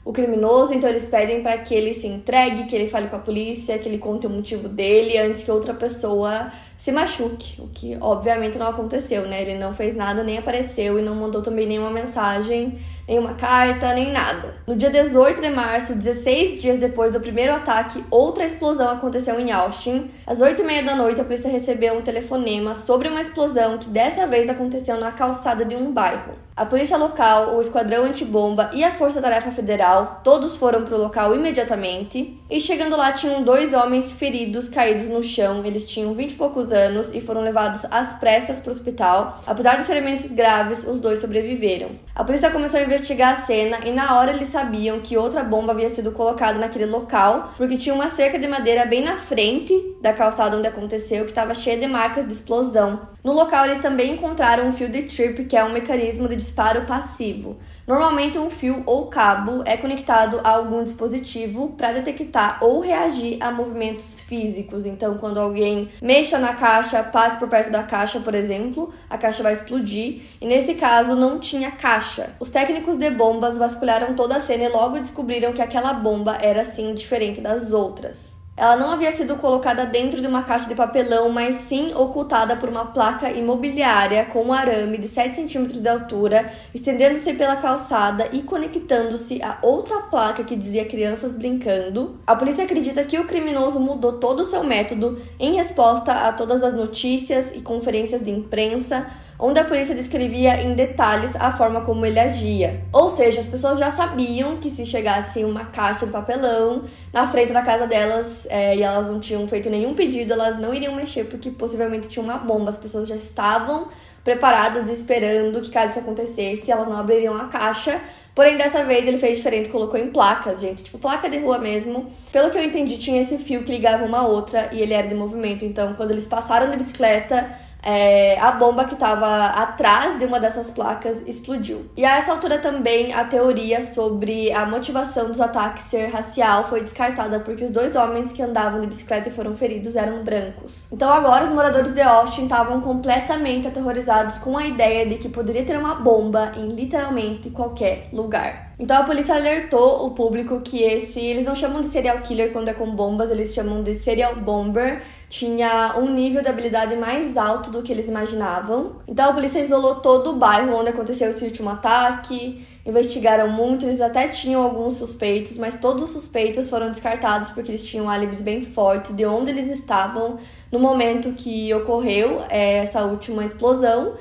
o 0.05 0.13
criminoso, 0.13 0.75
então 0.75 0.89
eles 0.89 1.09
pedem 1.09 1.43
para 1.43 1.57
que 1.59 1.75
ele 1.75 1.95
se 1.95 2.07
entregue, 2.07 2.65
que 2.65 2.77
ele 2.77 2.89
fale 2.89 3.09
com 3.09 3.17
a 3.17 3.21
polícia, 3.21 3.79
que 3.79 3.89
ele 3.89 3.97
conte 3.97 4.27
o 4.27 4.31
motivo 4.31 4.69
dele 4.69 5.17
antes 5.17 5.43
que 5.43 5.51
outra 5.51 5.73
pessoa 5.73 6.53
se 6.77 6.93
machuque, 6.93 7.61
o 7.63 7.69
que 7.69 7.97
obviamente 8.01 8.59
não 8.59 8.69
aconteceu, 8.69 9.23
né? 9.27 9.41
Ele 9.41 9.55
não 9.55 9.73
fez 9.73 9.97
nada, 9.97 10.23
nem 10.23 10.37
apareceu 10.37 10.99
e 10.99 11.03
não 11.03 11.15
mandou 11.15 11.41
também 11.41 11.67
nenhuma 11.67 11.91
mensagem, 11.91 12.79
nenhuma 13.07 13.35
carta, 13.35 13.93
nem 13.95 14.13
nada. 14.13 14.55
No 14.67 14.77
dia 14.77 14.91
18 14.91 15.41
de 15.41 15.51
março, 15.51 15.95
16 15.95 16.61
dias 16.61 16.79
depois 16.79 17.13
do 17.13 17.21
primeiro 17.21 17.53
ataque, 17.53 18.05
outra 18.11 18.45
explosão 18.45 18.91
aconteceu 18.91 19.39
em 19.39 19.53
Austin. 19.53 20.11
Às 20.27 20.41
8 20.41 20.63
e 20.63 20.65
meia 20.65 20.83
da 20.83 20.97
noite, 20.97 21.21
a 21.21 21.25
polícia 21.25 21.51
recebeu 21.51 21.95
um 21.95 22.03
telefonema 22.03 22.75
sobre 22.75 23.09
uma 23.09 23.21
explosão 23.21 23.79
que 23.79 23.89
dessa 23.89 24.27
vez 24.27 24.49
aconteceu 24.49 24.99
na 24.99 25.13
calçada 25.13 25.65
de 25.65 25.75
um 25.75 25.93
bairro. 25.93 26.45
A 26.57 26.65
polícia 26.65 26.97
local, 26.97 27.57
o 27.57 27.61
esquadrão 27.61 28.05
antibomba 28.05 28.71
e 28.73 28.85
a 28.85 28.93
Força 28.93 29.21
Tarefa 29.21 29.51
Federal, 29.51 30.21
todos 30.23 30.57
foram 30.57 30.85
para 30.85 30.95
o 30.95 31.01
local 31.01 31.35
imediatamente. 31.35 32.39
E 32.55 32.61
chegando 32.61 32.97
lá, 32.97 33.11
tinham 33.11 33.43
dois 33.43 33.75
homens 33.75 34.13
feridos 34.13 34.69
caídos 34.69 35.09
no 35.09 35.25
chão. 35.25 35.65
Eles 35.65 35.85
tinham 35.85 36.15
20 36.15 36.31
e 36.31 36.35
poucos 36.37 36.71
anos 36.71 37.13
e 37.13 37.21
foram 37.21 37.41
levados 37.41 37.85
às 37.91 38.13
pressas 38.21 38.61
para 38.61 38.69
o 38.69 38.73
hospital. 38.73 39.43
Apesar 39.45 39.77
dos 39.77 39.89
ferimentos 39.89 40.31
graves, 40.31 40.87
os 40.87 41.01
dois 41.01 41.19
sobreviveram. 41.19 41.89
A 42.15 42.23
polícia 42.23 42.53
começou 42.53 42.79
a 42.79 42.85
investigar 42.85 43.33
a 43.33 43.41
cena 43.45 43.81
e 43.85 43.91
na 43.91 44.17
hora 44.17 44.33
eles 44.33 44.47
sabiam 44.47 45.01
que 45.01 45.17
outra 45.17 45.43
bomba 45.43 45.73
havia 45.73 45.91
sido 45.91 46.13
colocada 46.13 46.57
naquele 46.57 46.87
local, 46.87 47.53
porque 47.57 47.77
tinha 47.77 47.93
uma 47.93 48.07
cerca 48.07 48.39
de 48.39 48.47
madeira 48.47 48.87
bem 48.87 49.03
na 49.03 49.17
frente 49.17 49.75
da 50.01 50.13
calçada 50.13 50.57
onde 50.57 50.69
aconteceu 50.69 51.25
que 51.25 51.33
estava 51.33 51.57
cheia 51.57 51.77
de 51.77 51.89
marcas 51.89 52.25
de 52.25 52.35
explosão. 52.35 53.14
No 53.25 53.33
local, 53.33 53.65
eles 53.65 53.79
também 53.79 54.13
encontraram 54.13 54.69
um 54.69 54.73
fio 54.75 54.87
de 54.91 55.05
trip, 55.05 55.47
que 55.47 55.57
é 55.57 55.65
um 55.65 55.73
mecanismo 55.73 56.29
de 56.29 56.37
disparo 56.37 56.83
passivo. 56.83 57.57
Normalmente, 57.87 58.39
um 58.39 58.51
fio 58.51 58.83
ou 58.85 59.07
cabo 59.07 59.63
é 59.65 59.79
conectado 59.79 60.43
a 60.45 60.51
algum 60.51 60.85
dispositivo 60.85 61.71
para 61.71 61.93
detectar 61.93 62.63
ou 62.63 62.81
reagir 62.81 63.39
a 63.41 63.51
movimentos 63.51 64.21
físicos. 64.21 64.85
Então, 64.85 65.17
quando 65.17 65.41
alguém 65.41 65.89
mexa 66.03 66.39
na 66.39 66.53
caixa, 66.53 67.03
passe 67.03 67.39
por 67.39 67.49
perto 67.49 67.71
da 67.71 67.83
caixa, 67.83 68.21
por 68.21 68.35
exemplo, 68.35 68.93
a 69.09 69.17
caixa 69.17 69.43
vai 69.43 69.55
explodir. 69.55 70.21
E 70.39 70.47
nesse 70.47 70.75
caso, 70.75 71.17
não 71.17 71.41
tinha 71.41 71.71
caixa. 71.71 72.37
Os 72.39 72.51
técnicos 72.51 72.99
de 72.99 73.09
bombas 73.09 73.57
vasculharam 73.57 74.15
toda 74.15 74.37
a 74.37 74.41
cena 74.41 74.65
e 74.65 74.69
logo 74.69 74.99
descobriram 74.99 75.55
que 75.55 75.63
aquela 75.63 75.95
bomba 75.95 76.37
era 76.43 76.63
sim 76.63 76.93
diferente 76.93 77.41
das 77.41 77.73
outras. 77.73 78.34
Ela 78.57 78.77
não 78.77 78.93
havia 78.93 79.11
sido 79.11 79.35
colocada 79.35 79.85
dentro 79.85 80.21
de 80.21 80.29
uma 80.29 80.45
caixa 80.45 80.69
de 80.69 80.77
papelão, 80.77 81.29
mas 81.29 81.57
sim 81.57 81.93
ocultada 81.93 82.55
por 82.55 82.69
uma 82.69 82.87
placa 82.87 83.29
imobiliária 83.29 84.27
com 84.27 84.45
um 84.45 84.53
arame 84.53 84.97
de 84.97 85.09
7 85.09 85.35
centímetros 85.35 85.81
de 85.81 85.89
altura, 85.89 86.53
estendendo-se 86.73 87.33
pela 87.35 87.57
calçada 87.57 88.29
e 88.33 88.43
conectando-se 88.43 89.43
a 89.43 89.59
outra 89.61 90.03
placa 90.03 90.45
que 90.45 90.55
dizia 90.55 90.85
crianças 90.85 91.33
brincando. 91.33 92.17
A 92.25 92.37
polícia 92.37 92.65
acredita 92.65 93.03
que 93.03 93.19
o 93.19 93.27
criminoso 93.27 93.81
mudou 93.81 94.21
todo 94.21 94.41
o 94.41 94.45
seu 94.45 94.63
método 94.63 95.21
em 95.41 95.55
resposta 95.57 96.13
a 96.13 96.33
todas 96.33 96.63
as 96.63 96.75
notícias 96.75 97.53
e 97.57 97.61
conferências 97.61 98.23
de 98.23 98.31
imprensa 98.31 99.11
onde 99.39 99.59
a 99.59 99.65
polícia 99.65 99.95
descrevia 99.95 100.63
em 100.63 100.75
detalhes 100.75 101.35
a 101.37 101.53
forma 101.53 101.81
como 101.81 102.07
ele 102.07 102.19
agia. 102.19 102.83
Ou 102.93 103.11
seja, 103.11 103.41
as 103.41 103.47
pessoas 103.47 103.79
já 103.79 103.91
sabiam 103.91 104.57
que 104.59 104.71
se 104.71 104.87
chegasse 104.87 105.45
uma 105.45 105.67
caixa 105.67 106.07
de 106.07 106.13
papelão 106.13 106.85
na 107.13 107.27
frente 107.27 107.53
da 107.53 107.63
casa 107.63 107.87
delas 107.87 108.47
é, 108.49 108.77
e 108.77 108.83
elas 108.83 109.11
não 109.11 109.21
tinham 109.21 109.47
feito 109.49 109.69
nenhum 109.69 109.95
pedido, 109.95 110.33
elas 110.33 110.59
não 110.59 110.73
iriam 110.73 110.95
mexer 110.95 111.25
porque 111.25 111.51
possivelmente 111.51 112.09
tinha 112.09 112.23
uma 112.23 112.39
bomba. 112.39 112.71
As 112.71 112.77
pessoas 112.77 113.09
já 113.09 113.17
estavam 113.17 113.89
preparadas, 114.23 114.89
esperando 114.89 115.61
que 115.61 115.71
caso 115.71 115.91
isso 115.91 116.01
acontecesse, 116.01 116.71
elas 116.71 116.89
não 116.89 116.97
abririam 116.97 117.37
a 117.37 117.47
caixa. 117.49 118.01
Porém, 118.35 118.57
dessa 118.57 118.83
vez 118.83 119.07
ele 119.07 119.19
fez 119.19 119.37
diferente, 119.37 119.69
colocou 119.69 120.01
em 120.01 120.09
placas, 120.09 120.61
gente, 120.61 120.83
tipo 120.83 120.99
placa 120.99 121.31
de 121.31 121.39
rua 121.39 121.59
mesmo. 121.59 122.11
Pelo 122.33 122.51
que 122.51 122.59
eu 122.59 122.65
entendi, 122.65 122.99
tinha 122.99 123.23
esse 123.23 123.39
fio 123.39 123.63
que 123.63 123.71
ligava 123.71 124.05
uma 124.05 124.19
a 124.19 124.27
outra 124.27 124.71
e 124.73 124.81
ele 124.81 124.93
era 124.93 125.07
de 125.07 125.15
movimento. 125.15 125.65
Então, 125.65 125.95
quando 125.95 126.11
eles 126.11 126.27
passaram 126.27 126.67
na 126.67 126.77
bicicleta, 126.77 127.49
é, 127.85 128.39
a 128.41 128.53
bomba 128.53 128.87
que 128.87 128.95
estava 128.95 129.47
atrás 129.47 130.19
de 130.19 130.25
uma 130.25 130.41
dessas 130.41 130.71
placas 130.71 131.27
explodiu. 131.29 131.85
E 131.97 132.05
a 132.05 132.17
essa 132.17 132.33
altura 132.33 132.59
também 132.59 133.13
a 133.13 133.25
teoria 133.25 133.83
sobre 133.83 134.51
a 134.53 134.65
motivação 134.65 135.27
dos 135.27 135.41
ataques 135.41 135.85
ser 135.85 136.07
racial 136.07 136.65
foi 136.65 136.81
descartada 136.81 137.41
porque 137.41 137.65
os 137.65 137.71
dois 137.71 137.95
homens 137.95 138.33
que 138.33 138.43
andavam 138.43 138.81
de 138.81 138.87
bicicleta 138.87 139.29
e 139.29 139.33
foram 139.33 139.55
feridos 139.55 139.97
eram 139.97 140.25
brancos. 140.25 140.89
Então 140.91 141.11
agora 141.13 141.45
os 141.45 141.51
moradores 141.51 141.93
de 141.93 142.01
Austin 142.01 142.45
estavam 142.45 142.81
completamente 142.81 143.69
aterrorizados 143.69 144.39
com 144.39 144.57
a 144.57 144.67
ideia 144.67 145.07
de 145.07 145.17
que 145.17 145.29
poderia 145.29 145.65
ter 145.65 145.77
uma 145.77 145.97
bomba 145.97 146.53
em 146.57 146.69
literalmente 146.69 147.51
qualquer 147.51 148.09
lugar. 148.13 148.64
Então 148.79 148.97
a 148.97 149.05
polícia 149.05 149.37
alertou 149.37 150.05
o 150.05 150.11
público 150.11 150.61
que 150.61 150.83
esse, 150.83 151.21
eles 151.21 151.47
não 151.47 151.55
chamam 151.55 151.81
de 151.81 151.87
serial 151.87 152.19
killer 152.19 152.53
quando 152.53 152.69
é 152.69 152.75
com 152.75 152.91
bombas, 152.91 153.31
eles 153.31 153.55
chamam 153.55 153.85
de 153.85 153.95
serial 153.95 154.35
bomber, 154.35 155.01
tinha 155.29 155.95
um 155.97 156.11
nível 156.13 156.43
de 156.43 156.49
habilidade 156.49 156.97
mais 156.97 157.37
alto 157.37 157.71
do 157.71 157.83
que 157.83 157.93
eles 157.93 158.09
imaginavam. 158.09 158.97
Então 159.07 159.31
a 159.31 159.33
polícia 159.33 159.61
isolou 159.61 159.97
todo 159.97 160.31
o 160.31 160.37
bairro 160.37 160.75
onde 160.75 160.91
aconteceu 160.91 161.31
esse 161.31 161.45
último 161.45 161.71
ataque, 161.71 162.67
investigaram 162.85 163.49
muito, 163.49 163.87
eles 163.87 164.01
até 164.01 164.27
tinham 164.27 164.61
alguns 164.61 164.95
suspeitos, 164.97 165.57
mas 165.57 165.79
todos 165.79 166.03
os 166.03 166.11
suspeitos 166.11 166.69
foram 166.69 166.91
descartados 166.91 167.51
porque 167.51 167.71
eles 167.71 167.83
tinham 167.83 168.11
álibis 168.11 168.43
bem 168.43 168.65
fortes 168.65 169.15
de 169.15 169.25
onde 169.25 169.51
eles 169.51 169.69
estavam 169.71 170.37
no 170.71 170.81
momento 170.81 171.33
que 171.33 171.73
ocorreu 171.73 172.43
é, 172.51 172.79
essa 172.79 173.05
última 173.05 173.45
explosão. 173.45 174.15